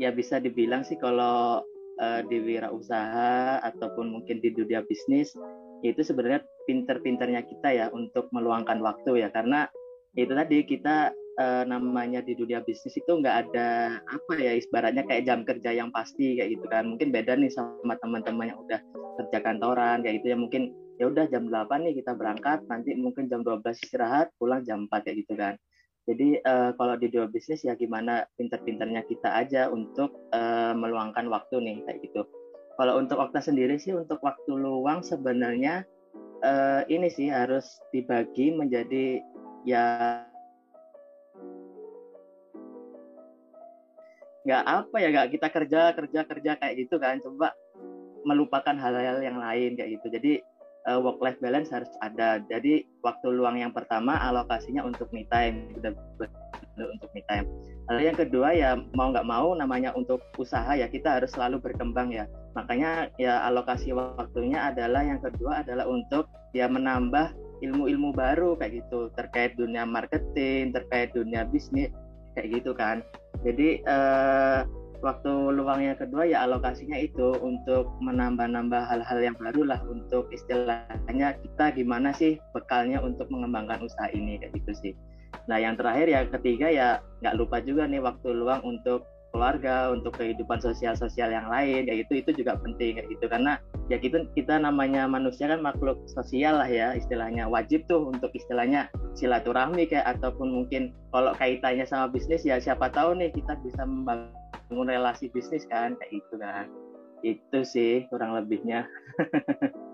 ya 0.00 0.08
bisa 0.08 0.40
dibilang 0.40 0.88
sih 0.88 0.96
kalau 0.96 1.60
uh, 2.00 2.20
di 2.24 2.40
wirausaha 2.40 3.60
ataupun 3.60 4.08
mungkin 4.08 4.40
di 4.40 4.56
dunia 4.56 4.80
bisnis 4.88 5.36
itu 5.82 6.00
sebenarnya 6.00 6.46
pinter-pinternya 6.68 7.42
kita 7.46 7.68
ya 7.72 7.86
untuk 7.90 8.28
meluangkan 8.30 8.78
waktu 8.80 9.26
ya. 9.26 9.28
Karena 9.30 9.66
itu 10.12 10.32
tadi 10.32 10.58
kita 10.68 11.12
e, 11.40 11.46
namanya 11.64 12.20
di 12.20 12.36
dunia 12.36 12.60
bisnis 12.60 12.96
itu 12.96 13.08
nggak 13.08 13.36
ada 13.48 13.98
apa 14.04 14.32
ya 14.36 14.52
ibaratnya 14.56 15.04
kayak 15.08 15.24
jam 15.24 15.40
kerja 15.42 15.70
yang 15.72 15.88
pasti 15.90 16.36
kayak 16.36 16.58
gitu 16.58 16.66
kan. 16.68 16.84
Mungkin 16.88 17.08
beda 17.10 17.38
nih 17.38 17.50
sama 17.52 17.96
teman-teman 18.00 18.52
yang 18.52 18.60
udah 18.60 18.80
kerja 19.22 19.38
kantoran 19.40 20.04
kayak 20.04 20.22
gitu 20.22 20.34
ya. 20.34 20.38
Mungkin 20.38 20.62
ya 21.00 21.08
udah 21.08 21.24
jam 21.32 21.48
8 21.48 21.88
nih 21.88 21.94
kita 22.04 22.12
berangkat 22.14 22.62
nanti 22.68 22.94
mungkin 22.94 23.26
jam 23.26 23.42
12 23.42 23.64
istirahat 23.82 24.30
pulang 24.36 24.62
jam 24.62 24.86
4 24.86 25.02
kayak 25.08 25.16
gitu 25.24 25.34
kan. 25.34 25.54
Jadi 26.02 26.42
e, 26.42 26.54
kalau 26.74 26.94
di 26.98 27.06
dunia 27.08 27.30
bisnis 27.30 27.62
ya 27.62 27.78
gimana 27.78 28.26
pinter-pinternya 28.34 29.06
kita 29.06 29.38
aja 29.38 29.70
untuk 29.70 30.10
e, 30.34 30.40
meluangkan 30.74 31.30
waktu 31.30 31.62
nih 31.62 31.76
kayak 31.86 31.98
gitu. 32.10 32.26
Kalau 32.74 32.98
untuk 32.98 33.20
Okta 33.20 33.38
sendiri 33.38 33.78
sih 33.78 33.94
untuk 33.94 34.18
waktu 34.24 34.50
luang 34.56 35.04
sebenarnya 35.04 35.86
uh, 36.42 36.82
ini 36.90 37.08
sih 37.08 37.30
harus 37.30 37.80
dibagi 37.94 38.52
menjadi 38.52 39.22
ya 39.62 40.18
nggak 44.42 44.64
apa 44.66 44.96
ya 44.98 45.08
nggak 45.14 45.28
kita 45.38 45.48
kerja 45.54 45.80
kerja 45.94 46.20
kerja 46.26 46.52
kayak 46.58 46.74
gitu 46.76 46.98
kan. 46.98 47.22
Coba 47.22 47.54
melupakan 48.26 48.74
hal-hal 48.74 49.22
yang 49.22 49.38
lain 49.38 49.78
kayak 49.78 49.98
gitu. 49.98 50.06
Jadi 50.10 50.32
uh, 50.90 50.98
eh, 50.98 51.00
work 51.00 51.22
life 51.22 51.38
balance 51.38 51.70
harus 51.70 51.90
ada. 52.02 52.42
Jadi 52.50 52.86
waktu 53.06 53.30
luang 53.30 53.58
yang 53.58 53.70
pertama 53.70 54.18
alokasinya 54.18 54.82
untuk 54.82 55.10
me 55.14 55.26
time. 55.30 55.70
Udah 55.78 55.94
gitu 55.94 56.41
untuk 56.88 57.10
me 57.14 57.22
time. 57.30 57.46
Lalu 57.90 58.00
yang 58.08 58.18
kedua 58.18 58.48
ya 58.54 58.70
mau 58.94 59.10
nggak 59.10 59.26
mau 59.26 59.52
namanya 59.54 59.90
untuk 59.94 60.22
usaha 60.38 60.72
ya 60.74 60.86
kita 60.86 61.20
harus 61.20 61.34
selalu 61.34 61.60
berkembang 61.60 62.10
ya. 62.14 62.26
Makanya 62.54 63.10
ya 63.16 63.42
alokasi 63.48 63.92
waktunya 63.94 64.72
adalah 64.72 65.02
yang 65.02 65.20
kedua 65.20 65.64
adalah 65.64 65.88
untuk 65.88 66.28
ya 66.52 66.68
menambah 66.68 67.32
ilmu-ilmu 67.62 68.12
baru 68.12 68.58
kayak 68.58 68.84
gitu 68.84 69.08
terkait 69.14 69.54
dunia 69.54 69.86
marketing, 69.86 70.74
terkait 70.74 71.14
dunia 71.14 71.46
bisnis 71.48 71.90
kayak 72.34 72.60
gitu 72.60 72.74
kan. 72.74 73.00
Jadi 73.46 73.82
eh, 73.82 74.60
waktu 75.02 75.32
luangnya 75.58 75.98
kedua 75.98 76.22
ya 76.24 76.46
alokasinya 76.46 76.94
itu 76.94 77.34
untuk 77.42 77.90
menambah-nambah 77.98 78.86
hal-hal 78.86 79.18
yang 79.18 79.36
baru 79.36 79.66
lah 79.66 79.80
untuk 79.90 80.30
istilahnya 80.30 81.34
kita 81.42 81.74
gimana 81.74 82.14
sih 82.14 82.38
bekalnya 82.54 83.02
untuk 83.02 83.26
mengembangkan 83.28 83.82
usaha 83.82 84.08
ini 84.14 84.38
kayak 84.38 84.54
gitu 84.62 84.72
sih. 84.78 84.94
Nah 85.50 85.58
yang 85.58 85.74
terakhir 85.74 86.06
ya 86.08 86.20
ketiga 86.28 86.66
ya 86.70 86.88
nggak 87.22 87.36
lupa 87.38 87.58
juga 87.62 87.86
nih 87.86 88.02
waktu 88.02 88.28
luang 88.34 88.62
untuk 88.62 89.06
keluarga, 89.32 89.88
untuk 89.90 90.12
kehidupan 90.20 90.60
sosial-sosial 90.60 91.32
yang 91.32 91.48
lain, 91.48 91.88
kayak 91.88 92.04
gitu 92.06 92.12
itu 92.20 92.30
juga 92.44 92.60
penting 92.60 93.00
kayak 93.00 93.08
gitu. 93.08 93.24
Karena 93.32 93.56
ya 93.88 93.96
kita 93.96 94.28
kita 94.36 94.60
namanya 94.60 95.08
manusia 95.08 95.48
kan 95.48 95.64
makhluk 95.64 96.04
sosial 96.12 96.60
lah 96.60 96.68
ya 96.68 96.92
istilahnya 96.94 97.48
wajib 97.48 97.82
tuh 97.88 98.12
untuk 98.12 98.28
istilahnya 98.36 98.92
silaturahmi 99.16 99.88
kayak 99.88 100.20
ataupun 100.20 100.52
mungkin 100.52 100.92
kalau 101.10 101.32
kaitannya 101.40 101.88
sama 101.88 102.12
bisnis 102.12 102.44
ya 102.44 102.60
siapa 102.60 102.92
tahu 102.92 103.16
nih 103.16 103.32
kita 103.32 103.56
bisa 103.64 103.82
membangun 103.88 104.86
relasi 104.86 105.32
bisnis 105.32 105.64
kan 105.72 105.96
kayak 105.98 106.12
gitu 106.20 106.34
kan. 106.38 106.68
Itu 107.24 107.64
sih 107.64 108.04
kurang 108.12 108.36
lebihnya 108.36 108.84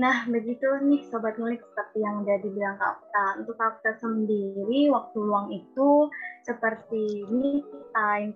Nah, 0.00 0.24
begitu 0.32 0.64
nih 0.80 1.04
Sobat 1.12 1.36
Ngulik 1.36 1.60
seperti 1.60 2.00
yang 2.00 2.24
udah 2.24 2.40
dibilang 2.40 2.80
Kak 2.80 3.04
Okta. 3.04 3.26
Untuk 3.44 3.54
Kak 3.60 3.68
Okta 3.76 3.92
sendiri, 4.00 4.88
waktu 4.88 5.18
luang 5.20 5.52
itu 5.52 6.08
seperti 6.48 7.28
me 7.28 7.60
time 7.92 8.32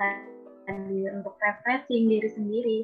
tadi 0.68 1.08
untuk 1.08 1.32
refreshing 1.40 2.04
diri 2.12 2.28
sendiri. 2.28 2.78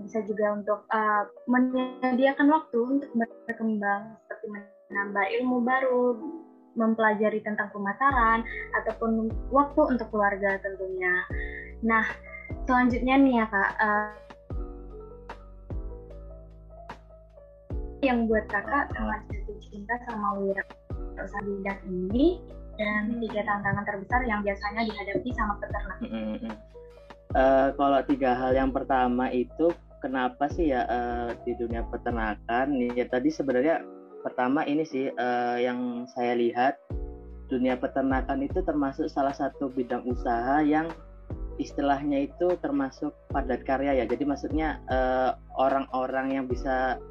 Bisa 0.00 0.24
juga 0.24 0.56
untuk 0.56 0.88
uh, 0.88 1.28
menyediakan 1.52 2.48
waktu 2.48 2.78
untuk 2.80 3.12
berkembang, 3.44 4.16
seperti 4.24 4.56
menambah 4.88 5.24
ilmu 5.40 5.56
baru, 5.68 6.16
mempelajari 6.80 7.44
tentang 7.44 7.68
pemasaran, 7.76 8.40
ataupun 8.72 9.28
waktu 9.52 9.80
untuk 9.84 10.08
keluarga 10.08 10.56
tentunya. 10.64 11.28
Nah, 11.84 12.08
selanjutnya 12.64 13.20
nih 13.20 13.34
ya 13.44 13.46
Kak, 13.52 13.70
uh, 13.76 14.27
yang 18.02 18.30
buat 18.30 18.46
kakak 18.46 18.94
sangat 18.94 19.20
jatuh 19.30 19.58
cinta 19.58 19.94
sama 20.06 20.38
wira 20.38 20.62
usaha 21.18 21.42
bidang 21.42 21.80
ini 21.90 22.38
dan 22.78 23.18
tiga 23.18 23.42
tantangan 23.42 23.82
terbesar 23.82 24.20
yang 24.22 24.40
biasanya 24.46 24.86
dihadapi 24.86 25.30
sama 25.34 25.54
peternak. 25.58 25.98
Uh, 27.34 27.68
kalau 27.74 28.00
tiga 28.06 28.38
hal 28.38 28.54
yang 28.54 28.70
pertama 28.70 29.28
itu 29.34 29.74
kenapa 29.98 30.46
sih 30.54 30.70
ya 30.70 30.86
uh, 30.86 31.34
di 31.42 31.58
dunia 31.58 31.82
peternakan? 31.90 32.78
Ya 32.94 33.04
tadi 33.10 33.34
sebenarnya 33.34 33.82
pertama 34.22 34.62
ini 34.62 34.86
sih 34.86 35.10
uh, 35.10 35.58
yang 35.58 36.06
saya 36.14 36.38
lihat 36.38 36.78
dunia 37.50 37.74
peternakan 37.74 38.46
itu 38.46 38.62
termasuk 38.62 39.10
salah 39.10 39.34
satu 39.34 39.74
bidang 39.74 40.06
usaha 40.06 40.62
yang 40.62 40.86
istilahnya 41.58 42.30
itu 42.30 42.54
termasuk 42.62 43.10
padat 43.34 43.66
karya 43.66 43.98
ya. 43.98 44.04
Jadi 44.06 44.22
maksudnya 44.22 44.78
orang-orang 45.58 46.30
uh, 46.30 46.34
yang 46.38 46.46
bisa 46.46 47.02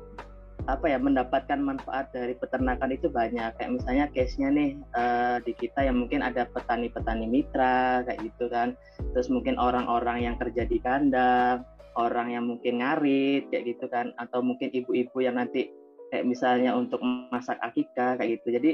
apa 0.68 0.92
ya 0.92 1.00
mendapatkan 1.00 1.60
manfaat 1.64 2.12
dari 2.12 2.36
peternakan 2.36 2.92
itu 2.92 3.08
banyak. 3.08 3.56
Kayak 3.56 3.72
misalnya 3.72 4.06
case-nya 4.12 4.50
nih 4.52 4.70
uh, 4.94 5.40
di 5.42 5.56
kita 5.56 5.88
yang 5.88 6.04
mungkin 6.04 6.20
ada 6.20 6.44
petani-petani 6.52 7.26
mitra 7.28 8.04
kayak 8.04 8.20
gitu 8.28 8.52
kan. 8.52 8.76
Terus 9.16 9.32
mungkin 9.32 9.56
orang-orang 9.56 10.28
yang 10.28 10.36
kerja 10.36 10.68
di 10.68 10.78
kandang 10.84 11.64
orang 11.98 12.30
yang 12.30 12.46
mungkin 12.46 12.84
ngarit 12.84 13.48
kayak 13.50 13.66
gitu 13.76 13.88
kan. 13.88 14.12
Atau 14.20 14.44
mungkin 14.44 14.70
ibu-ibu 14.76 15.24
yang 15.24 15.40
nanti 15.40 15.72
kayak 16.12 16.28
misalnya 16.28 16.76
untuk 16.76 17.00
masak 17.32 17.58
akikah 17.64 18.20
kayak 18.20 18.44
gitu. 18.44 18.60
Jadi 18.60 18.72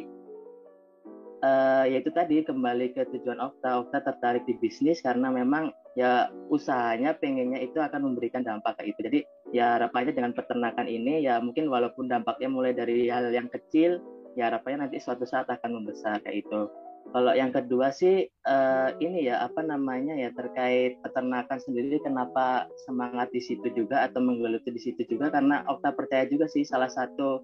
uh, 1.46 1.86
ya 1.86 2.02
itu 2.02 2.10
tadi 2.10 2.42
kembali 2.42 2.98
ke 2.98 3.06
tujuan 3.14 3.38
Okta. 3.38 3.86
Okta 3.86 4.02
tertarik 4.02 4.50
di 4.50 4.58
bisnis 4.58 4.98
karena 5.06 5.30
memang 5.30 5.70
ya 5.94 6.34
usahanya 6.50 7.14
pengennya 7.14 7.62
itu 7.62 7.78
akan 7.78 8.10
memberikan 8.10 8.42
dampak 8.42 8.82
kayak 8.82 8.98
itu 8.98 9.00
jadi 9.06 9.20
ya 9.54 9.66
harapannya 9.78 10.14
dengan 10.18 10.34
peternakan 10.34 10.90
ini 10.90 11.22
ya 11.22 11.38
mungkin 11.38 11.70
walaupun 11.70 12.10
dampaknya 12.10 12.50
mulai 12.50 12.74
dari 12.74 13.06
hal 13.14 13.30
yang 13.30 13.46
kecil 13.54 14.02
ya 14.34 14.50
harapannya 14.50 14.90
nanti 14.90 14.98
suatu 14.98 15.30
saat 15.30 15.46
akan 15.46 15.82
membesar 15.82 16.18
kayak 16.26 16.50
itu 16.50 16.66
kalau 17.14 17.36
yang 17.36 17.54
kedua 17.54 17.94
sih 17.94 18.26
uh, 18.48 18.90
ini 18.98 19.30
ya 19.30 19.46
apa 19.46 19.62
namanya 19.62 20.18
ya 20.18 20.34
terkait 20.34 20.98
peternakan 21.06 21.60
sendiri 21.62 22.02
kenapa 22.02 22.66
semangat 22.90 23.30
di 23.30 23.44
situ 23.44 23.70
juga 23.76 24.08
atau 24.08 24.24
menggeluti 24.24 24.74
di 24.74 24.82
situ 24.82 25.06
juga 25.06 25.30
karena 25.30 25.62
Okta 25.70 25.94
percaya 25.94 26.26
juga 26.26 26.50
sih 26.50 26.66
salah 26.66 26.90
satu 26.90 27.44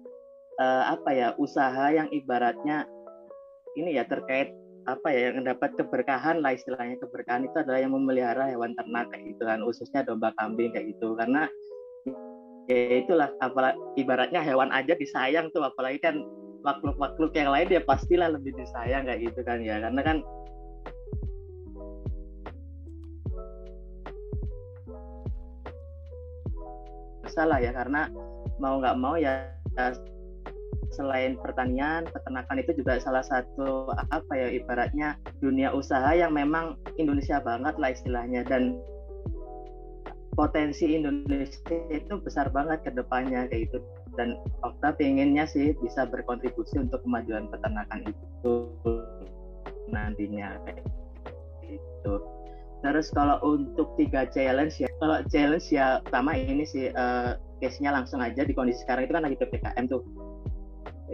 uh, 0.58 0.84
apa 0.90 1.10
ya 1.12 1.28
usaha 1.38 1.92
yang 1.92 2.08
ibaratnya 2.10 2.88
ini 3.78 3.94
ya 3.94 4.08
terkait 4.08 4.50
apa 4.88 5.08
ya 5.12 5.32
yang 5.32 5.44
dapat 5.44 5.76
keberkahan 5.76 6.40
lah 6.40 6.56
istilahnya. 6.56 6.96
Keberkahan 7.00 7.44
itu 7.44 7.56
adalah 7.60 7.80
yang 7.82 7.92
memelihara 7.92 8.48
hewan 8.48 8.72
ternak 8.78 9.10
kayak 9.12 9.36
gitu 9.36 9.42
kan 9.44 9.60
khususnya 9.60 10.00
domba 10.06 10.32
kambing 10.40 10.72
kayak 10.72 10.96
gitu. 10.96 11.12
Karena 11.16 11.50
ya 12.70 13.02
itulah 13.02 13.28
apalagi 13.42 13.76
ibaratnya 13.98 14.40
hewan 14.40 14.70
aja 14.70 14.94
disayang 14.96 15.50
tuh 15.52 15.66
apalagi 15.66 15.98
kan 16.00 16.22
makhluk-makhluk 16.60 17.32
yang 17.32 17.50
lain 17.50 17.66
dia 17.72 17.82
pastilah 17.82 18.30
lebih 18.32 18.52
disayang 18.56 19.04
kayak 19.04 19.20
gitu 19.28 19.40
kan 19.44 19.60
ya. 19.60 19.80
Karena 19.82 20.00
kan 20.00 20.18
salah 27.30 27.62
ya 27.62 27.70
karena 27.70 28.10
mau 28.58 28.82
nggak 28.82 28.96
mau 28.98 29.14
ya 29.14 29.54
selain 30.90 31.38
pertanian, 31.38 32.06
peternakan 32.10 32.60
itu 32.60 32.82
juga 32.82 32.98
salah 32.98 33.22
satu 33.22 33.90
apa 34.10 34.32
ya 34.34 34.48
ibaratnya 34.50 35.18
dunia 35.38 35.70
usaha 35.70 36.10
yang 36.14 36.34
memang 36.34 36.76
Indonesia 36.98 37.38
banget 37.38 37.74
lah 37.78 37.90
istilahnya. 37.94 38.42
Dan 38.46 38.78
potensi 40.34 40.96
Indonesia 40.96 41.74
itu 41.90 42.14
besar 42.22 42.50
banget 42.50 42.82
ke 42.86 42.90
depannya 42.94 43.46
kayak 43.50 43.70
gitu. 43.70 43.78
Dan 44.18 44.38
Okta 44.66 44.94
pengennya 44.98 45.46
sih 45.46 45.72
bisa 45.78 46.06
berkontribusi 46.06 46.82
untuk 46.82 47.02
kemajuan 47.06 47.46
peternakan 47.48 48.10
itu 48.10 48.52
nantinya 49.90 50.58
kayak 50.66 50.82
gitu. 51.66 52.14
Terus 52.80 53.12
kalau 53.12 53.36
untuk 53.44 53.92
tiga 54.00 54.24
challenge 54.32 54.80
ya, 54.80 54.88
kalau 54.98 55.20
challenge 55.28 55.68
ya 55.68 56.00
pertama 56.00 56.32
ini 56.32 56.64
sih 56.64 56.88
uh, 56.96 57.36
case-nya 57.60 57.92
langsung 57.92 58.24
aja 58.24 58.40
di 58.40 58.56
kondisi 58.56 58.80
sekarang. 58.82 59.04
Itu 59.04 59.12
kan 59.20 59.24
lagi 59.28 59.36
PPKM 59.36 59.84
tuh 59.92 60.00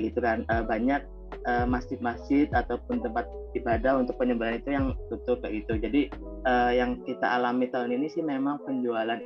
gitu 0.01 0.21
kan. 0.21 0.45
Uh, 0.53 0.65
banyak 0.65 1.03
uh, 1.49 1.67
masjid-masjid 1.69 2.51
ataupun 2.53 3.01
tempat 3.01 3.27
ibadah 3.57 4.03
untuk 4.03 4.17
penyembahan 4.21 4.61
itu 4.61 4.71
yang 4.73 4.93
tutup 5.09 5.41
kayak 5.41 5.65
gitu. 5.65 5.73
Jadi 5.81 6.03
uh, 6.45 6.73
yang 6.73 7.01
kita 7.05 7.25
alami 7.25 7.71
tahun 7.73 7.97
ini 7.97 8.07
sih 8.13 8.23
memang 8.23 8.61
penjualan 8.65 9.19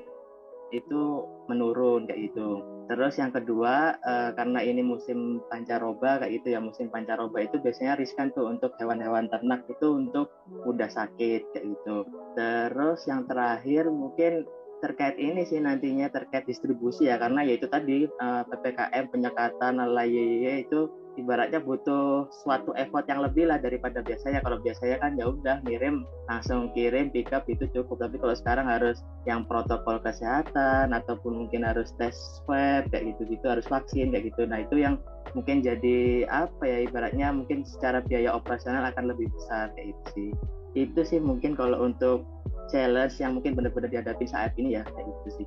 itu 0.70 1.26
menurun 1.50 2.06
kayak 2.06 2.30
gitu. 2.30 2.62
Terus 2.90 3.22
yang 3.22 3.30
kedua 3.30 3.98
uh, 4.02 4.30
karena 4.34 4.66
ini 4.66 4.82
musim 4.82 5.42
pancaroba 5.46 6.22
kayak 6.22 6.42
gitu 6.42 6.58
ya 6.58 6.60
musim 6.62 6.90
pancaroba 6.90 7.38
itu 7.42 7.58
biasanya 7.62 7.98
riskan 7.98 8.34
tuh 8.34 8.50
untuk 8.50 8.74
hewan-hewan 8.82 9.30
ternak 9.30 9.62
itu 9.70 9.94
untuk 9.94 10.30
mudah 10.66 10.90
sakit 10.90 11.42
kayak 11.54 11.66
gitu. 11.70 12.06
Terus 12.34 13.06
yang 13.06 13.26
terakhir 13.30 13.90
mungkin 13.90 14.46
terkait 14.80 15.16
ini 15.20 15.44
sih 15.44 15.60
nantinya 15.60 16.08
terkait 16.08 16.49
distribusi 16.49 17.06
ya. 17.06 17.20
Karena 17.20 17.44
yaitu 17.44 17.68
tadi 17.68 18.08
uh, 18.08 18.42
ppkm 18.49 19.12
penyekatan 19.12 19.78
lalai 19.78 20.64
itu 20.64 20.88
ibaratnya 21.20 21.60
butuh 21.60 22.30
suatu 22.42 22.72
effort 22.80 23.04
yang 23.06 23.20
lebih 23.20 23.46
lah 23.46 23.60
daripada 23.60 24.00
biasanya. 24.00 24.40
Kalau 24.40 24.58
biasanya 24.58 24.96
kan 24.99 25.12
ya 25.20 25.28
udah 25.28 25.60
ngirim 25.68 26.02
langsung 26.26 26.72
kirim 26.72 27.12
pick 27.12 27.30
up 27.30 27.44
itu 27.46 27.68
cukup. 27.70 28.00
Tapi 28.00 28.16
kalau 28.16 28.34
sekarang 28.34 28.66
harus 28.66 29.04
yang 29.28 29.44
protokol 29.44 30.00
kesehatan 30.00 30.96
ataupun 30.96 31.46
mungkin 31.46 31.62
harus 31.62 31.92
tes 32.00 32.16
swab 32.42 32.88
kayak 32.88 33.14
gitu 33.14 33.37
gitu 33.37 33.46
harus 33.46 33.68
vaksin 33.68 34.10
kayak 34.10 34.32
gitu. 34.32 34.49
Nah 34.49 34.64
itu 34.64 34.80
yang 34.80 34.96
mungkin 35.37 35.62
jadi 35.62 36.26
apa 36.26 36.64
ya 36.66 36.78
ibaratnya 36.88 37.30
mungkin 37.30 37.62
secara 37.62 38.02
biaya 38.02 38.34
operasional 38.34 38.82
akan 38.88 39.12
lebih 39.12 39.30
besar 39.30 39.70
kayak 39.76 39.94
itu 39.94 40.04
sih. 40.16 40.30
Itu 40.75 41.00
sih 41.02 41.18
mungkin 41.18 41.58
kalau 41.58 41.82
untuk 41.82 42.22
challenge 42.70 43.18
yang 43.18 43.36
mungkin 43.36 43.58
benar-benar 43.58 43.90
dihadapi 43.90 44.24
saat 44.24 44.54
ini 44.56 44.78
ya 44.78 44.82
kayak 44.86 45.06
gitu 45.06 45.42
sih. 45.42 45.46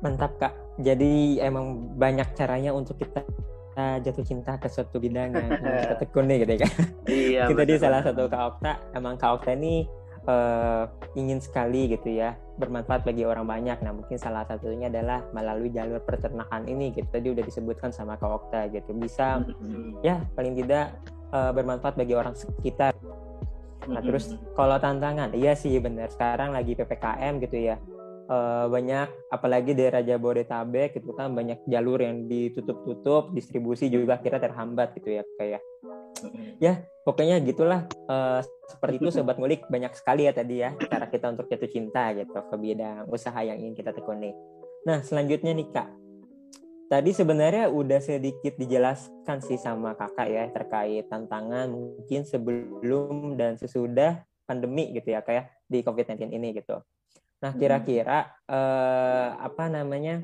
Mantap 0.00 0.38
kak. 0.38 0.54
Jadi 0.80 1.42
emang 1.42 1.92
banyak 1.98 2.32
caranya 2.38 2.70
untuk 2.72 2.96
kita 3.02 3.26
jatuh 3.76 4.24
cinta 4.24 4.56
ke 4.56 4.72
suatu 4.72 4.96
bidang 4.96 5.36
yang 5.36 5.50
kita 5.60 6.00
tekuni 6.00 6.40
gitu 6.40 6.56
ya 6.56 6.60
kan 6.64 6.72
iya, 7.04 7.42
kita 7.44 7.62
di 7.68 7.76
salah 7.76 8.00
satu 8.00 8.24
kak 8.24 8.42
Okta. 8.56 8.72
Emang 8.96 9.20
kak 9.20 9.36
Okta 9.36 9.52
ini 9.52 9.84
uh, 10.24 10.88
ingin 11.12 11.38
sekali 11.44 11.92
gitu 11.92 12.08
ya 12.08 12.40
bermanfaat 12.56 13.04
bagi 13.04 13.28
orang 13.28 13.44
banyak. 13.44 13.76
Nah 13.84 13.92
mungkin 13.92 14.16
salah 14.16 14.48
satunya 14.48 14.88
adalah 14.88 15.28
melalui 15.36 15.68
jalur 15.68 16.00
peternakan 16.00 16.64
ini 16.64 16.96
gitu. 16.96 17.04
Tadi 17.12 17.36
udah 17.36 17.44
disebutkan 17.44 17.92
sama 17.92 18.16
kak 18.16 18.32
Okta 18.32 18.72
gitu. 18.72 18.96
Bisa 18.96 19.44
mm 19.44 19.52
-hmm. 19.52 19.88
ya 20.00 20.24
paling 20.32 20.56
tidak 20.56 20.96
uh, 21.36 21.52
bermanfaat 21.52 22.00
bagi 22.00 22.16
orang 22.16 22.32
sekitar 22.32 22.96
Nah 23.86 24.02
terus 24.02 24.34
kalau 24.54 24.76
tantangan, 24.78 25.32
iya 25.34 25.54
sih 25.54 25.78
benar. 25.78 26.10
Sekarang 26.10 26.54
lagi 26.54 26.74
ppkm 26.74 27.42
gitu 27.42 27.58
ya. 27.72 27.76
Uh, 28.26 28.66
banyak 28.66 29.06
apalagi 29.30 29.70
daerah 29.70 30.02
Jabodetabek 30.02 30.98
itu 30.98 31.14
kan 31.14 31.30
banyak 31.30 31.62
jalur 31.70 32.02
yang 32.02 32.26
ditutup-tutup, 32.26 33.30
distribusi 33.30 33.86
juga 33.86 34.18
kira 34.18 34.42
terhambat 34.42 34.98
gitu 34.98 35.22
ya 35.22 35.22
kayak. 35.38 35.62
Ya 36.58 36.82
pokoknya 37.06 37.38
gitulah. 37.46 37.86
Uh, 38.10 38.42
seperti 38.66 38.98
itu 38.98 39.14
sobat 39.14 39.38
ngulik 39.38 39.62
banyak 39.70 39.94
sekali 39.94 40.26
ya 40.26 40.34
tadi 40.34 40.58
ya 40.58 40.74
cara 40.90 41.06
kita 41.06 41.38
untuk 41.38 41.46
jatuh 41.46 41.70
cinta 41.70 42.10
gitu 42.18 42.34
ke 42.34 42.56
bidang 42.58 43.06
usaha 43.06 43.38
yang 43.46 43.62
ingin 43.62 43.78
kita 43.78 43.94
tekuni. 43.94 44.34
Nah 44.82 45.06
selanjutnya 45.06 45.54
nih 45.54 45.70
kak, 45.70 45.86
tadi 46.86 47.10
sebenarnya 47.10 47.66
udah 47.70 47.98
sedikit 47.98 48.54
dijelaskan 48.54 49.42
sih 49.42 49.58
sama 49.58 49.98
kakak 49.98 50.28
ya 50.30 50.44
terkait 50.54 51.06
tantangan 51.10 51.66
mungkin 51.70 52.22
sebelum 52.22 53.34
dan 53.34 53.58
sesudah 53.58 54.22
pandemi 54.46 54.94
gitu 54.94 55.10
ya 55.10 55.20
kayak 55.26 55.50
ya, 55.50 55.66
di 55.66 55.78
COVID-19 55.82 56.30
ini 56.30 56.48
gitu. 56.54 56.78
Nah 57.42 57.50
hmm. 57.52 57.60
kira-kira 57.60 58.18
eh, 58.46 59.28
apa 59.34 59.64
namanya 59.66 60.22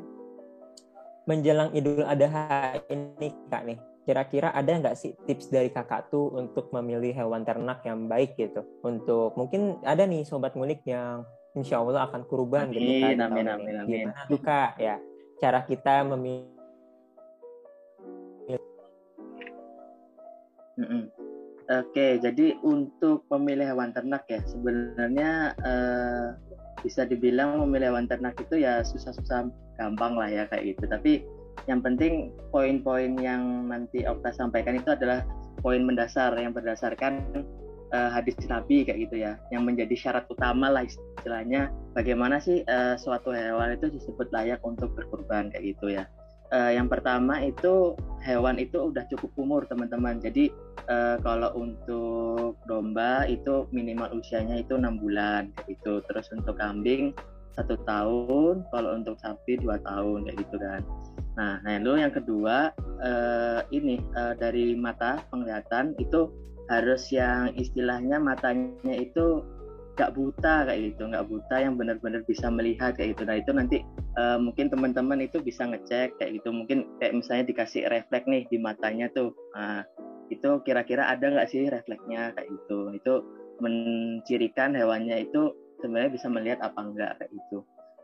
menjelang 1.26 1.74
Idul 1.74 2.06
Adha 2.06 2.78
ini 2.90 3.30
kak 3.50 3.62
nih 3.66 3.78
kira-kira 4.02 4.50
ada 4.50 4.66
nggak 4.66 4.98
sih 4.98 5.14
tips 5.30 5.46
dari 5.46 5.70
kakak 5.70 6.10
tuh 6.10 6.34
untuk 6.34 6.74
memilih 6.74 7.14
hewan 7.14 7.46
ternak 7.46 7.86
yang 7.86 8.10
baik 8.10 8.34
gitu 8.34 8.66
untuk 8.82 9.30
mungkin 9.38 9.78
ada 9.86 10.02
nih 10.02 10.26
sobat 10.26 10.58
ngulik 10.58 10.82
yang 10.82 11.22
insya 11.54 11.78
Allah 11.78 12.10
akan 12.10 12.26
kurban 12.26 12.74
gitu 12.74 12.82
kan 12.82 13.30
amin, 13.30 13.46
amin, 13.46 13.46
amin, 13.46 13.74
gimana 13.86 14.26
tuh 14.26 14.42
kak 14.42 14.74
ya 14.82 14.98
cara 15.42 15.66
kita 15.66 16.06
memilih 16.06 16.46
Oke, 21.72 22.20
jadi 22.20 22.58
untuk 22.60 23.24
memilih 23.32 23.72
hewan 23.72 23.96
ternak 23.96 24.28
ya 24.28 24.44
sebenarnya 24.44 25.56
uh, 25.64 26.36
bisa 26.84 27.08
dibilang 27.08 27.58
memilih 27.64 27.94
hewan 27.94 28.04
ternak 28.04 28.36
itu 28.36 28.60
ya 28.60 28.84
susah-susah 28.84 29.48
gampang 29.80 30.14
lah 30.14 30.28
ya 30.28 30.44
kayak 30.52 30.76
gitu. 30.76 30.84
Tapi 30.90 31.12
yang 31.64 31.80
penting 31.80 32.34
poin-poin 32.52 33.16
yang 33.16 33.72
nanti 33.72 34.04
Okta 34.04 34.36
sampaikan 34.36 34.76
itu 34.76 34.92
adalah 34.92 35.24
poin 35.64 35.80
mendasar 35.80 36.36
yang 36.36 36.52
berdasarkan 36.52 37.24
uh, 37.92 38.10
hadis 38.10 38.34
Nabi 38.48 38.88
kayak 38.88 39.08
gitu 39.08 39.22
ya, 39.22 39.38
yang 39.54 39.68
menjadi 39.68 39.94
syarat 39.94 40.24
utama 40.32 40.72
lah 40.72 40.82
istilahnya 40.84 41.70
bagaimana 41.94 42.40
sih 42.40 42.66
uh, 42.66 42.98
suatu 42.98 43.30
hewan 43.30 43.76
itu 43.76 43.92
disebut 43.92 44.32
layak 44.32 44.58
untuk 44.66 44.92
berkurban 44.96 45.52
kayak 45.52 45.76
gitu 45.76 45.94
ya 45.94 46.04
uh, 46.52 46.70
yang 46.70 46.86
pertama 46.86 47.40
itu 47.40 47.96
hewan 48.22 48.60
itu 48.60 48.92
udah 48.92 49.02
cukup 49.08 49.32
umur 49.40 49.60
teman-teman. 49.66 50.20
Jadi 50.20 50.52
uh, 50.86 51.16
kalau 51.24 51.50
untuk 51.56 52.60
domba 52.68 53.24
itu 53.26 53.66
minimal 53.72 54.12
usianya 54.20 54.60
itu 54.60 54.76
enam 54.76 55.00
bulan 55.00 55.50
gitu. 55.66 56.04
Terus 56.06 56.28
untuk 56.30 56.60
kambing 56.60 57.16
satu 57.52 57.76
tahun, 57.84 58.64
kalau 58.72 58.96
untuk 58.96 59.20
sapi 59.20 59.60
dua 59.60 59.76
tahun 59.84 60.28
kayak 60.28 60.38
gitu 60.40 60.56
kan. 60.60 60.80
Nah, 61.36 61.60
nah 61.64 61.80
yang 61.80 62.12
kedua 62.12 62.72
uh, 63.00 63.60
ini 63.72 64.00
uh, 64.16 64.36
dari 64.36 64.76
mata 64.76 65.20
penglihatan 65.32 65.96
itu 65.96 66.28
harus 66.70 67.10
yang 67.10 67.50
istilahnya 67.58 68.22
matanya 68.22 68.94
itu 68.94 69.42
gak 69.96 70.16
buta 70.16 70.64
kayak 70.68 70.94
gitu. 70.94 71.02
Nggak 71.08 71.28
buta 71.28 71.56
yang 71.60 71.74
benar-benar 71.76 72.24
bisa 72.24 72.48
melihat 72.48 72.96
kayak 72.96 73.16
gitu. 73.16 73.22
Nah 73.28 73.36
itu 73.36 73.50
nanti 73.52 73.78
uh, 74.16 74.40
mungkin 74.40 74.72
teman-teman 74.72 75.20
itu 75.20 75.40
bisa 75.40 75.68
ngecek 75.68 76.16
kayak 76.16 76.40
gitu. 76.40 76.48
Mungkin 76.52 76.88
kayak 77.00 77.12
misalnya 77.16 77.44
dikasih 77.52 77.88
refleks 77.92 78.28
nih 78.28 78.48
di 78.48 78.56
matanya 78.56 79.12
tuh. 79.12 79.36
Nah, 79.52 79.84
itu 80.32 80.48
kira-kira 80.64 81.12
ada 81.12 81.28
nggak 81.28 81.48
sih 81.52 81.68
refleksnya 81.68 82.32
kayak 82.32 82.48
gitu. 82.48 82.96
Itu 82.96 83.14
mencirikan 83.60 84.72
hewannya 84.72 85.28
itu 85.28 85.52
sebenarnya 85.84 86.10
bisa 86.16 86.26
melihat 86.32 86.58
apa 86.64 86.80
enggak 86.80 87.12
kayak 87.20 87.30
gitu. 87.36 87.58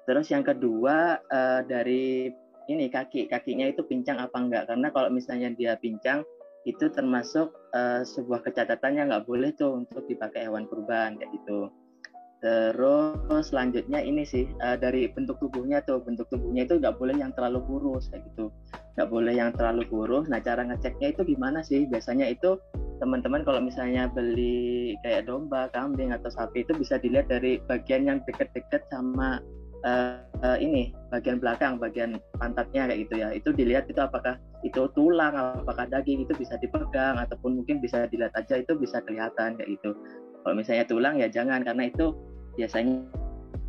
Terus 0.04 0.26
yang 0.28 0.44
kedua 0.44 1.20
uh, 1.32 1.60
dari 1.64 2.28
ini 2.68 2.92
kaki. 2.92 3.32
Kakinya 3.32 3.64
itu 3.64 3.80
pincang 3.88 4.20
apa 4.20 4.36
enggak 4.36 4.68
karena 4.68 4.92
kalau 4.92 5.08
misalnya 5.08 5.48
dia 5.56 5.72
pincang 5.80 6.20
itu 6.66 6.90
termasuk 6.90 7.54
uh, 7.76 8.02
sebuah 8.02 8.42
catatan 8.50 8.98
yang 8.98 9.06
nggak 9.12 9.26
boleh 9.28 9.54
tuh 9.54 9.84
untuk 9.84 10.06
dipakai 10.10 10.48
hewan 10.48 10.66
kurban 10.66 11.20
kayak 11.20 11.30
gitu. 11.36 11.70
Terus 12.38 13.50
selanjutnya 13.50 13.98
ini 13.98 14.22
sih 14.22 14.46
uh, 14.62 14.78
dari 14.78 15.10
bentuk 15.10 15.42
tubuhnya 15.42 15.82
tuh 15.82 15.98
bentuk 15.98 16.30
tubuhnya 16.30 16.70
itu 16.70 16.78
nggak 16.78 16.94
boleh 16.94 17.18
yang 17.18 17.34
terlalu 17.34 17.66
kurus 17.66 18.06
kayak 18.14 18.30
gitu, 18.30 18.54
nggak 18.94 19.10
boleh 19.10 19.34
yang 19.34 19.50
terlalu 19.50 19.82
kurus. 19.90 20.30
Nah 20.30 20.38
cara 20.38 20.62
ngeceknya 20.62 21.18
itu 21.18 21.22
gimana 21.34 21.66
sih? 21.66 21.90
Biasanya 21.90 22.30
itu 22.30 22.54
teman-teman 23.02 23.42
kalau 23.42 23.58
misalnya 23.58 24.06
beli 24.10 24.94
kayak 25.02 25.26
domba, 25.26 25.66
kambing 25.74 26.14
atau 26.14 26.30
sapi 26.30 26.62
itu 26.62 26.74
bisa 26.78 26.98
dilihat 27.02 27.26
dari 27.26 27.58
bagian 27.66 28.06
yang 28.06 28.18
deket-deket 28.22 28.86
sama 28.90 29.42
uh, 29.84 30.22
uh, 30.42 30.58
ini 30.58 30.94
bagian 31.10 31.38
belakang, 31.38 31.78
bagian 31.78 32.18
pantatnya 32.38 32.88
kayak 32.90 33.00
gitu 33.08 33.14
ya. 33.20 33.28
Itu 33.34 33.50
dilihat 33.54 33.90
itu 33.90 34.00
apakah 34.00 34.38
itu 34.66 34.90
tulang, 34.94 35.34
apakah 35.62 35.86
daging 35.86 36.26
itu 36.26 36.34
bisa 36.34 36.58
dipegang 36.58 37.18
ataupun 37.18 37.62
mungkin 37.62 37.78
bisa 37.78 38.10
dilihat 38.10 38.34
aja 38.34 38.58
itu 38.58 38.74
bisa 38.74 39.02
kelihatan 39.04 39.54
kayak 39.58 39.70
gitu. 39.78 39.94
Kalau 40.42 40.54
misalnya 40.54 40.84
tulang 40.88 41.14
ya 41.20 41.28
jangan 41.30 41.62
karena 41.62 41.90
itu 41.90 42.14
biasanya 42.58 43.04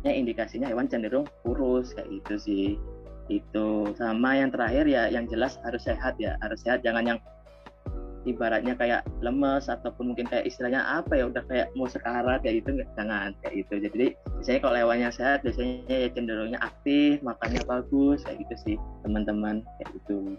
indikasinya 0.06 0.66
hewan 0.66 0.88
cenderung 0.88 1.26
kurus 1.46 1.94
kayak 1.94 2.10
gitu 2.22 2.34
sih. 2.40 2.66
Itu 3.30 3.94
sama 3.94 4.34
yang 4.34 4.50
terakhir 4.50 4.90
ya 4.90 5.06
yang 5.06 5.30
jelas 5.30 5.60
harus 5.62 5.86
sehat 5.86 6.18
ya, 6.18 6.34
harus 6.42 6.58
sehat 6.66 6.82
jangan 6.82 7.06
yang 7.06 7.18
ibaratnya 8.28 8.76
kayak 8.76 9.06
lemes 9.24 9.68
ataupun 9.72 10.12
mungkin 10.12 10.28
kayak 10.28 10.44
istilahnya 10.44 10.84
apa 10.84 11.16
ya 11.16 11.24
udah 11.32 11.40
kayak 11.48 11.72
mau 11.72 11.88
sekarat 11.88 12.44
kayak 12.44 12.60
gitu 12.60 12.84
jangan 12.96 13.32
kayak 13.40 13.64
gitu. 13.64 13.74
Jadi 13.88 14.06
biasanya 14.36 14.60
kalau 14.60 14.76
hewannya 14.76 15.08
sehat 15.12 15.38
biasanya 15.40 15.88
ya 15.88 16.08
cenderungnya 16.12 16.60
aktif 16.60 17.24
makannya 17.24 17.62
bagus 17.64 18.20
kayak 18.28 18.38
gitu 18.44 18.54
sih 18.60 18.76
teman-teman 19.06 19.64
kayak 19.80 19.88
gitu. 19.96 20.36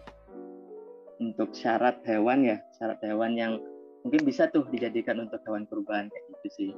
Untuk 1.22 1.54
syarat 1.54 2.02
hewan 2.06 2.46
ya 2.46 2.58
syarat 2.78 3.02
hewan 3.02 3.34
yang 3.38 3.58
mungkin 4.06 4.22
bisa 4.26 4.50
tuh 4.50 4.66
dijadikan 4.70 5.22
untuk 5.22 5.42
hewan 5.46 5.66
kurban 5.70 6.10
kayak 6.10 6.26
gitu 6.38 6.50
sih. 6.54 6.72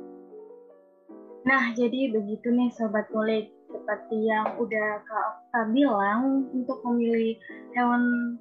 Nah 1.43 1.75
jadi 1.75 2.15
begitu 2.15 2.47
nih 2.47 2.71
sobat 2.71 3.11
kulit. 3.11 3.51
Seperti 3.73 4.29
yang 4.29 4.53
udah 4.61 5.01
Kak 5.01 5.25
Okta 5.49 5.61
bilang 5.73 6.45
untuk 6.53 6.79
memilih 6.85 7.35
hewan 7.73 8.37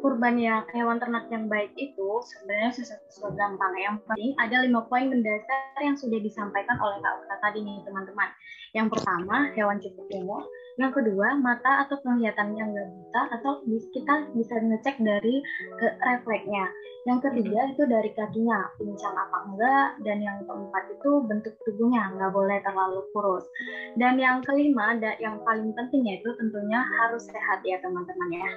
kurban 0.00 0.36
yang 0.40 0.64
hewan 0.72 0.98
ternak 0.98 1.28
yang 1.28 1.46
baik 1.46 1.72
itu 1.76 2.08
sebenarnya 2.24 2.72
sesuatu 2.74 3.36
gampang. 3.36 3.72
Yang 3.76 3.96
penting 4.08 4.32
ada 4.40 4.56
lima 4.64 4.80
poin 4.88 5.06
mendasar 5.08 5.80
yang 5.80 5.96
sudah 5.96 6.18
disampaikan 6.20 6.76
oleh 6.80 6.98
Kak 7.00 7.24
Okta 7.24 7.36
tadi 7.40 7.60
nih 7.60 7.84
teman-teman. 7.84 8.28
Yang 8.70 8.88
pertama, 8.94 9.50
hewan 9.58 9.82
cukup 9.82 10.06
umur. 10.14 10.42
Yang 10.78 11.02
kedua, 11.02 11.34
mata 11.36 11.84
atau 11.84 11.98
penglihatannya 12.00 12.62
nggak 12.70 12.88
buta 12.94 13.22
atau 13.34 13.52
kita 13.66 14.14
bisa 14.32 14.54
ngecek 14.56 14.96
dari 15.02 15.42
ke 15.76 15.88
refleksnya. 15.98 16.70
Yang 17.08 17.18
ketiga 17.26 17.60
itu 17.72 17.82
dari 17.90 18.10
kakinya, 18.14 18.70
pincang 18.78 19.16
apa 19.16 19.38
enggak. 19.50 19.88
Dan 20.06 20.22
yang 20.22 20.38
keempat 20.46 20.84
itu 20.94 21.10
bentuk 21.26 21.54
tubuhnya, 21.66 22.14
nggak 22.14 22.30
boleh 22.30 22.58
terlalu 22.62 23.00
kurus. 23.10 23.44
Dan 23.98 24.22
yang 24.22 24.38
kelima, 24.46 24.94
dan 25.02 25.18
yang 25.18 25.42
paling 25.42 25.74
pentingnya 25.74 26.22
itu 26.22 26.30
tentunya 26.38 26.78
harus 26.78 27.26
sehat 27.26 27.66
ya 27.66 27.82
teman-teman 27.82 28.30
ya. 28.30 28.50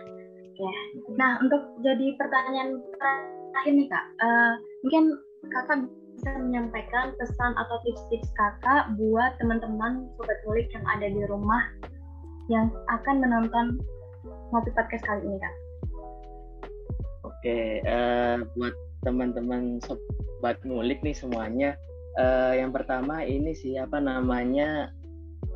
Oke. 0.53 0.69
Nah, 1.17 1.41
untuk 1.41 1.81
jadi 1.81 2.13
pertanyaan 2.13 2.77
terakhir 2.93 3.73
nih 3.73 3.87
Kak, 3.89 4.05
uh, 4.21 4.53
mungkin 4.85 5.03
Kakak 5.49 5.89
bisa 6.13 6.29
menyampaikan 6.37 7.17
pesan 7.17 7.57
atau 7.57 7.81
tips-tips 7.81 8.29
Kakak 8.37 8.93
buat 9.01 9.33
teman-teman 9.41 10.05
sobat 10.13 10.37
kulik 10.45 10.69
yang 10.69 10.85
ada 10.85 11.09
di 11.09 11.25
rumah 11.25 11.73
yang 12.53 12.69
akan 12.93 13.17
menonton 13.17 13.81
Ngopi 14.53 14.69
Podcast 14.77 15.01
kali 15.09 15.25
ini 15.25 15.41
Kak. 15.41 15.55
Oke, 17.25 17.81
uh, 17.89 18.45
buat 18.53 18.77
teman-teman 19.01 19.81
sobat 19.81 20.61
ngulik 20.61 21.01
nih 21.01 21.17
semuanya, 21.17 21.73
uh, 22.21 22.53
yang 22.53 22.69
pertama 22.69 23.25
ini 23.25 23.57
sih 23.57 23.73
apa 23.81 23.97
namanya 23.97 24.93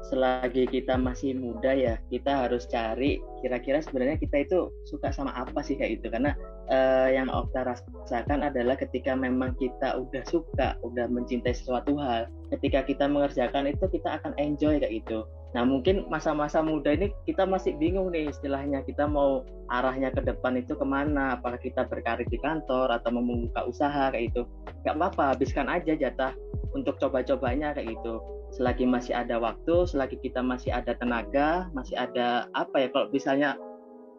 selagi 0.07 0.67
kita 0.71 0.95
masih 0.95 1.35
muda 1.35 1.75
ya 1.75 1.99
kita 2.07 2.47
harus 2.47 2.63
cari 2.71 3.19
kira-kira 3.43 3.83
sebenarnya 3.83 4.17
kita 4.17 4.47
itu 4.47 4.71
suka 4.87 5.11
sama 5.11 5.35
apa 5.35 5.59
sih 5.59 5.75
kayak 5.75 6.01
itu 6.01 6.07
karena 6.07 6.31
uh, 6.71 7.11
yang 7.11 7.27
Okta 7.27 7.67
rasakan 7.67 8.47
adalah 8.47 8.79
ketika 8.79 9.13
memang 9.13 9.53
kita 9.59 9.99
udah 9.99 10.23
suka 10.25 10.79
udah 10.81 11.05
mencintai 11.11 11.51
sesuatu 11.51 11.99
hal 11.99 12.31
ketika 12.55 12.87
kita 12.87 13.05
mengerjakan 13.05 13.67
itu 13.67 13.85
kita 13.91 14.19
akan 14.23 14.31
enjoy 14.39 14.79
kayak 14.79 15.03
gitu. 15.03 15.27
Nah 15.55 15.63
mungkin 15.63 16.05
masa-masa 16.11 16.59
muda 16.59 16.91
ini 16.91 17.11
kita 17.23 17.47
masih 17.47 17.75
bingung 17.79 18.11
nih 18.11 18.31
istilahnya 18.31 18.83
kita 18.83 19.07
mau 19.07 19.47
arahnya 19.71 20.11
ke 20.11 20.21
depan 20.23 20.59
itu 20.59 20.75
ke 20.75 20.85
mana 20.87 21.39
apakah 21.39 21.59
kita 21.59 21.87
berkarir 21.87 22.27
di 22.27 22.39
kantor 22.39 22.91
atau 22.91 23.11
membuka 23.15 23.63
usaha 23.67 24.11
kayak 24.11 24.31
itu 24.31 24.41
nggak 24.83 24.95
apa-apa 24.95 25.35
habiskan 25.35 25.67
aja 25.71 25.95
jatah 25.95 26.31
untuk 26.75 26.99
coba-cobanya 26.99 27.71
kayak 27.75 27.95
gitu 27.95 28.19
selagi 28.55 28.87
masih 28.87 29.11
ada 29.11 29.37
waktu, 29.37 29.85
selagi 29.85 30.17
kita 30.23 30.39
masih 30.39 30.71
ada 30.71 30.95
tenaga, 30.95 31.67
masih 31.75 31.99
ada 31.99 32.47
apa 32.55 32.79
ya 32.79 32.87
kalau 32.95 33.11
misalnya 33.11 33.59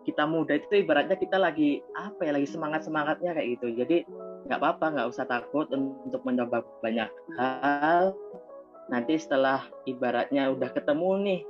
kita 0.05 0.25
muda 0.25 0.57
itu 0.57 0.85
ibaratnya 0.85 1.17
kita 1.17 1.37
lagi 1.37 1.81
apa 1.97 2.25
ya 2.25 2.33
lagi 2.37 2.49
semangat 2.49 2.85
semangatnya 2.85 3.33
kayak 3.37 3.61
gitu. 3.61 3.73
Jadi 3.77 4.05
nggak 4.49 4.61
apa-apa 4.61 4.87
nggak 4.97 5.09
usah 5.13 5.25
takut 5.29 5.69
untuk 5.73 6.21
mencoba 6.25 6.65
banyak 6.81 7.09
hal 7.37 8.17
nanti 8.89 9.21
setelah 9.21 9.69
ibaratnya 9.85 10.49
udah 10.49 10.73
ketemu 10.73 11.11
nih 11.25 11.41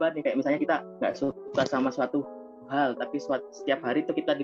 kayak 0.00 0.36
misalnya 0.36 0.60
kita 0.60 0.76
nggak 1.00 1.14
suka 1.16 1.62
sama 1.68 1.92
suatu 1.92 2.24
hal 2.68 2.96
tapi 2.96 3.20
setiap 3.20 3.80
hari 3.84 4.04
itu 4.04 4.12
kita 4.16 4.36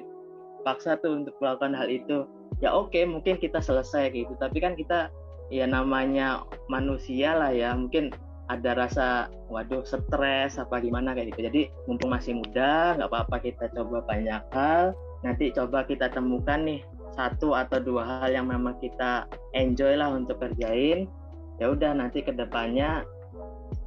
dipaksa 0.62 0.94
tuh 1.02 1.18
untuk 1.18 1.34
melakukan 1.42 1.74
hal 1.74 1.90
itu. 1.90 2.22
Ya 2.62 2.70
oke 2.70 2.94
okay, 2.94 3.02
mungkin 3.02 3.42
kita 3.42 3.58
selesai 3.58 4.14
gitu. 4.14 4.38
Tapi 4.38 4.62
kan 4.62 4.78
kita 4.78 5.10
ya 5.50 5.66
namanya 5.66 6.46
manusia 6.70 7.34
lah 7.34 7.50
ya. 7.50 7.74
Mungkin 7.74 8.14
ada 8.46 8.78
rasa 8.78 9.26
waduh 9.50 9.82
stres 9.82 10.62
apa 10.62 10.78
gimana 10.78 11.18
kayak 11.18 11.34
gitu. 11.34 11.50
Jadi 11.50 11.62
mumpung 11.90 12.14
masih 12.14 12.38
muda 12.38 12.94
nggak 12.94 13.10
apa-apa 13.10 13.36
kita 13.42 13.66
coba 13.74 14.06
banyak 14.06 14.42
hal. 14.54 14.94
Nanti 15.26 15.50
coba 15.50 15.82
kita 15.82 16.06
temukan 16.14 16.62
nih 16.62 16.86
satu 17.18 17.58
atau 17.58 17.82
dua 17.82 18.22
hal 18.22 18.30
yang 18.30 18.46
memang 18.46 18.78
kita 18.78 19.26
enjoy 19.58 19.98
lah 19.98 20.14
untuk 20.14 20.38
kerjain. 20.38 21.10
Ya 21.58 21.74
udah 21.74 21.90
nanti 21.98 22.22
ke 22.22 22.30
depannya 22.30 23.02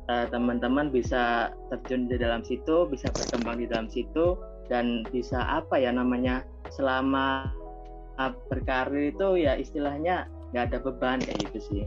uh, 0.09 0.25
teman-teman 0.29 0.91
bisa 0.91 1.51
terjun 1.71 2.07
di 2.07 2.19
dalam 2.19 2.45
situ 2.45 2.87
bisa 2.89 3.09
berkembang 3.11 3.61
di 3.61 3.67
dalam 3.67 3.89
situ 3.89 4.37
dan 4.71 5.05
bisa 5.13 5.39
apa 5.45 5.77
ya 5.77 5.93
namanya 5.93 6.43
selama 6.73 7.51
berkarir 8.47 9.11
itu 9.11 9.43
ya 9.43 9.59
istilahnya 9.59 10.31
nggak 10.55 10.71
ada 10.71 10.77
beban 10.79 11.19
kayak 11.19 11.51
gitu 11.51 11.59
sih 11.59 11.83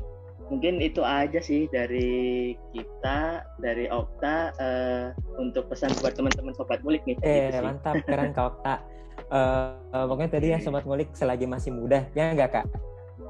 mungkin 0.48 0.80
itu 0.80 1.04
aja 1.04 1.40
sih 1.40 1.68
dari 1.68 2.56
kita 2.72 3.44
dari 3.60 3.86
Okta 3.92 4.52
uh, 4.56 5.06
untuk 5.36 5.68
pesan 5.68 5.92
buat 6.00 6.16
teman-teman 6.16 6.56
sobat 6.56 6.80
mulik 6.80 7.04
nih. 7.04 7.16
Eh 7.20 7.52
gitu 7.52 7.60
mantap 7.64 8.00
keren 8.08 8.32
Kak 8.32 8.44
Okta. 8.56 8.74
Uh, 9.28 9.76
uh, 9.94 10.04
pokoknya 10.08 10.30
tadi 10.32 10.46
ya 10.56 10.58
sobat 10.60 10.88
mulik 10.88 11.12
selagi 11.12 11.44
masih 11.44 11.70
muda 11.76 12.08
ya 12.16 12.32
enggak 12.32 12.60
Kak? 12.60 12.66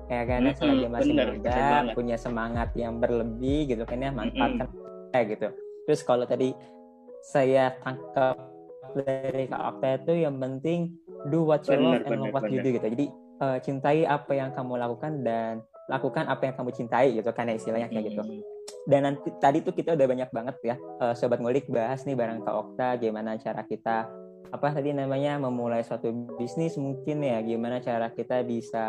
Ya 0.09 0.23
kan 0.25 0.41
mm 0.41 0.49
-hmm, 0.49 0.59
selagi 0.63 0.87
masih 0.89 1.13
bener, 1.13 1.29
muda 1.37 1.59
punya 1.93 2.17
semangat 2.17 2.71
yang 2.79 2.97
berlebih 3.03 3.77
gitu 3.77 3.83
kan 3.85 3.99
ya 4.01 4.11
manfaatkan 4.15 4.69
mm 4.71 4.79
-hmm. 4.79 5.11
kayak 5.13 5.27
gitu. 5.37 5.49
Terus 5.91 6.01
kalau 6.07 6.25
tadi 6.25 6.55
saya 7.21 7.75
tangkap 7.83 8.39
dari 8.97 9.45
Kak 9.49 9.63
Okta 9.77 9.89
itu? 10.05 10.13
Yang 10.25 10.37
penting 10.41 10.81
do 11.29 11.45
what 11.45 11.63
you 11.67 11.77
bener, 11.77 12.01
love 12.01 12.09
and 12.09 12.21
love 12.23 12.35
what 12.35 12.45
bener. 12.47 12.55
you 12.55 12.61
do 12.65 12.71
gitu. 12.77 12.87
Jadi 12.89 13.07
uh, 13.43 13.59
cintai 13.59 14.07
apa 14.07 14.33
yang 14.35 14.51
kamu 14.55 14.79
lakukan 14.79 15.13
dan 15.23 15.63
lakukan 15.89 16.29
apa 16.29 16.43
yang 16.53 16.55
kamu 16.55 16.71
cintai 16.77 17.17
gitu 17.17 17.31
karena 17.33 17.57
istilahnya 17.57 17.89
kayak 17.89 18.13
gitu. 18.13 18.23
Dan 18.89 19.01
nanti 19.05 19.29
tadi 19.41 19.61
tuh 19.61 19.73
kita 19.77 19.97
udah 19.97 20.07
banyak 20.09 20.31
banget 20.33 20.57
ya 20.65 20.77
uh, 21.01 21.13
sobat 21.13 21.41
ngulik 21.41 21.69
bahas 21.69 22.05
nih 22.05 22.17
bareng 22.17 22.45
Kak 22.45 22.55
Okta 22.55 22.97
gimana 22.97 23.37
cara 23.41 23.65
kita 23.65 24.09
apa 24.49 24.73
tadi 24.73 24.97
namanya 24.97 25.37
memulai 25.37 25.85
suatu 25.85 26.09
bisnis 26.37 26.77
mungkin 26.81 27.25
ya. 27.25 27.41
Gimana 27.45 27.81
cara 27.85 28.13
kita 28.13 28.45
bisa 28.45 28.87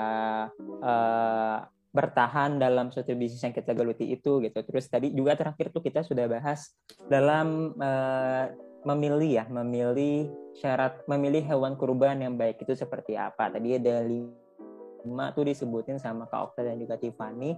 uh, 0.84 1.58
bertahan 1.90 2.62
dalam 2.62 2.94
suatu 2.94 3.18
bisnis 3.18 3.42
yang 3.42 3.56
kita 3.56 3.74
geluti 3.74 4.08
itu 4.14 4.40
gitu. 4.46 4.60
Terus 4.62 4.86
tadi 4.88 5.10
juga 5.12 5.34
terakhir 5.34 5.74
tuh 5.74 5.82
kita 5.82 6.06
sudah 6.06 6.30
bahas 6.30 6.72
dalam 7.10 7.74
uh, 7.82 8.46
memilih 8.88 9.44
ya 9.44 9.46
memilih 9.52 10.32
syarat 10.56 11.04
memilih 11.08 11.44
hewan 11.44 11.76
kurban 11.76 12.20
yang 12.20 12.36
baik 12.40 12.64
itu 12.64 12.76
seperti 12.76 13.16
apa. 13.20 13.52
Tadi 13.52 13.76
ada 13.76 14.04
lima 14.04 15.26
tuh 15.36 15.48
disebutin 15.48 16.00
sama 16.00 16.28
Kak 16.28 16.54
Okta 16.54 16.68
dan 16.68 16.80
juga 16.80 16.96
Tiffany. 16.96 17.56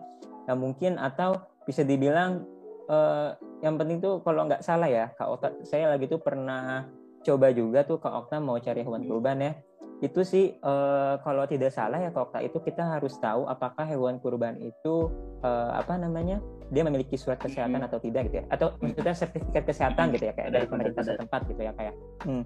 Yang 0.50 0.58
mungkin 0.58 0.98
atau 0.98 1.38
bisa 1.66 1.86
dibilang 1.86 2.46
uh, 2.90 3.38
yang 3.62 3.78
penting 3.78 4.02
tuh 4.02 4.20
kalau 4.26 4.50
nggak 4.50 4.66
salah 4.66 4.90
ya 4.90 5.14
Kak 5.14 5.28
Okta 5.38 5.48
saya 5.62 5.94
lagi 5.94 6.10
tuh 6.10 6.18
pernah 6.18 6.90
coba 7.22 7.54
juga 7.54 7.86
tuh 7.86 8.02
Kak 8.02 8.26
Okta 8.26 8.42
mau 8.42 8.58
cari 8.58 8.82
hewan 8.82 9.06
kurban 9.06 9.38
ya 9.38 9.54
itu 10.02 10.22
sih 10.26 10.58
uh, 10.66 11.22
kalau 11.22 11.46
tidak 11.46 11.70
salah 11.70 12.02
ya 12.02 12.10
Kak 12.10 12.34
Okta 12.34 12.40
itu 12.42 12.58
kita 12.58 12.82
harus 12.82 13.14
tahu 13.22 13.46
apakah 13.46 13.86
hewan 13.86 14.18
kurban 14.18 14.58
itu 14.58 15.14
uh, 15.46 15.78
apa 15.78 15.94
namanya 16.02 16.42
dia 16.74 16.82
memiliki 16.82 17.14
surat 17.14 17.38
kesehatan 17.38 17.86
atau 17.86 18.02
tidak 18.02 18.34
gitu 18.34 18.42
ya? 18.42 18.46
Atau 18.50 18.74
maksudnya 18.82 19.14
sertifikat 19.14 19.64
kesehatan 19.70 20.10
gitu 20.18 20.26
ya 20.26 20.34
kayak 20.34 20.58
dari 20.58 20.66
pemerintah 20.66 21.06
setempat 21.06 21.46
gitu 21.54 21.62
ya 21.62 21.72
kayak 21.78 21.94
hmm. 22.26 22.44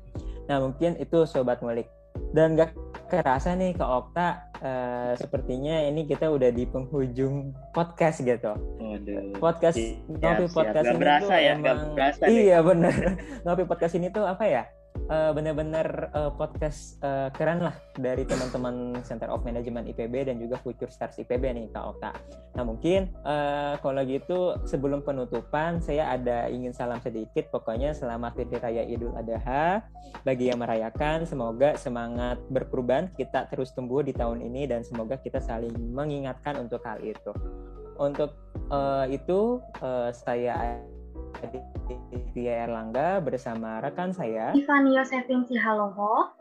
nah 0.51 0.57
mungkin 0.59 0.99
itu 0.99 1.23
sobat 1.23 1.63
mulik. 1.63 1.87
Dan 2.35 2.59
gak 2.59 2.75
kerasa 3.07 3.55
nih 3.55 3.71
ke 3.75 3.83
Okta 3.83 4.51
uh, 4.59 5.13
sepertinya 5.15 5.79
ini 5.87 6.03
kita 6.03 6.27
udah 6.27 6.51
di 6.51 6.67
penghujung 6.67 7.55
podcast 7.71 8.19
gitu. 8.19 8.51
Waduh. 8.83 9.39
Podcast 9.39 9.79
ngopi 10.11 10.45
podcast 10.51 10.85
ini 10.91 10.99
berasa 10.99 11.31
tuh 11.31 11.39
ya, 11.39 11.51
emang 11.55 11.79
berasa 11.95 12.23
iya 12.27 12.57
bener. 12.59 12.95
Ngopi 13.47 13.63
podcast 13.63 13.95
ini 13.95 14.11
tuh 14.11 14.27
apa 14.27 14.43
ya? 14.43 14.63
Uh, 15.09 15.31
benar-benar 15.35 16.09
uh, 16.15 16.31
podcast 16.33 16.97
uh, 17.05 17.29
keren 17.33 17.61
lah 17.61 17.75
dari 17.95 18.25
teman-teman 18.25 18.99
Center 19.05 19.29
of 19.29 19.45
Management 19.45 19.91
IPB 19.91 20.27
dan 20.31 20.41
juga 20.41 20.59
Future 20.61 20.91
Stars 20.91 21.19
IPB 21.21 21.43
nih 21.55 21.65
Kak 21.71 21.85
Okta. 21.95 22.11
Nah 22.55 22.63
mungkin 22.63 23.13
uh, 23.23 23.77
kalau 23.79 24.01
gitu 24.07 24.57
sebelum 24.65 25.03
penutupan 25.05 25.79
saya 25.83 26.11
ada 26.15 26.47
ingin 26.49 26.73
salam 26.73 26.99
sedikit 27.03 27.51
pokoknya 27.51 27.93
selamat 27.93 28.39
Hari 28.41 28.57
Raya 28.59 28.83
Idul 28.87 29.13
Adha 29.15 29.83
bagi 30.23 30.49
yang 30.49 30.59
merayakan 30.63 31.27
semoga 31.27 31.75
semangat 31.75 32.39
berkurban 32.49 33.11
kita 33.13 33.47
terus 33.51 33.71
tumbuh 33.75 34.01
di 34.01 34.11
tahun 34.15 34.41
ini 34.41 34.67
dan 34.69 34.81
semoga 34.81 35.19
kita 35.19 35.43
saling 35.43 35.73
mengingatkan 35.91 36.57
untuk 36.59 36.81
hal 36.83 36.99
itu. 37.03 37.31
Untuk 37.95 38.35
uh, 38.71 39.07
itu 39.07 39.63
uh, 39.79 40.11
saya 40.11 40.83
Tia 42.35 42.67
Erlangga 42.67 43.23
bersama 43.23 43.79
rekan 43.79 44.11
saya 44.11 44.51
Ivani 44.51 44.99
Yosefin 44.99 45.47
Cihaloho 45.47 46.35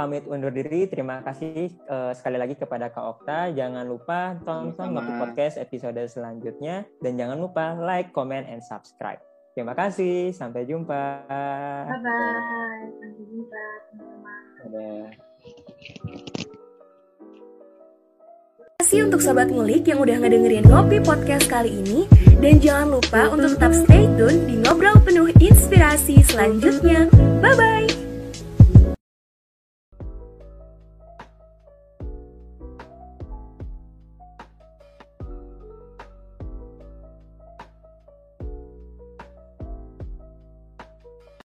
pamit 0.00 0.24
undur 0.24 0.48
diri. 0.54 0.86
Terima 0.88 1.20
kasih 1.20 1.76
uh, 1.90 2.12
sekali 2.14 2.40
lagi 2.40 2.54
kepada 2.56 2.88
Kak 2.88 3.04
Okta. 3.20 3.50
Jangan 3.52 3.84
lupa 3.84 4.38
tonton 4.46 4.96
Ngopi 4.96 5.12
Podcast 5.18 5.60
episode 5.60 6.00
selanjutnya 6.08 6.86
dan 7.04 7.18
jangan 7.18 7.36
lupa 7.42 7.76
like, 7.76 8.14
comment, 8.14 8.46
and 8.48 8.62
subscribe. 8.64 9.20
Terima 9.52 9.74
kasih. 9.74 10.30
Sampai 10.32 10.64
jumpa. 10.64 11.26
Bye 11.28 12.00
bye. 12.00 12.86
Sampai 12.96 13.24
jumpa 13.28 13.62
teman-teman. 14.64 15.12
Kasih 18.90 19.06
untuk 19.06 19.22
Sobat 19.22 19.46
Ngulik 19.54 19.86
yang 19.86 20.02
udah 20.02 20.18
ngedengerin 20.18 20.66
Ngopi 20.66 20.98
Podcast 20.98 21.46
kali 21.46 21.70
ini. 21.70 22.10
Dan 22.42 22.58
jangan 22.58 22.98
lupa 22.98 23.30
untuk 23.30 23.54
tetap 23.54 23.70
stay 23.70 24.10
tune 24.18 24.50
di 24.50 24.58
Ngobrol 24.66 24.98
Penuh 25.06 25.30
Inspirasi 25.38 26.18
selanjutnya. 26.26 27.06
Bye-bye! 27.38 27.99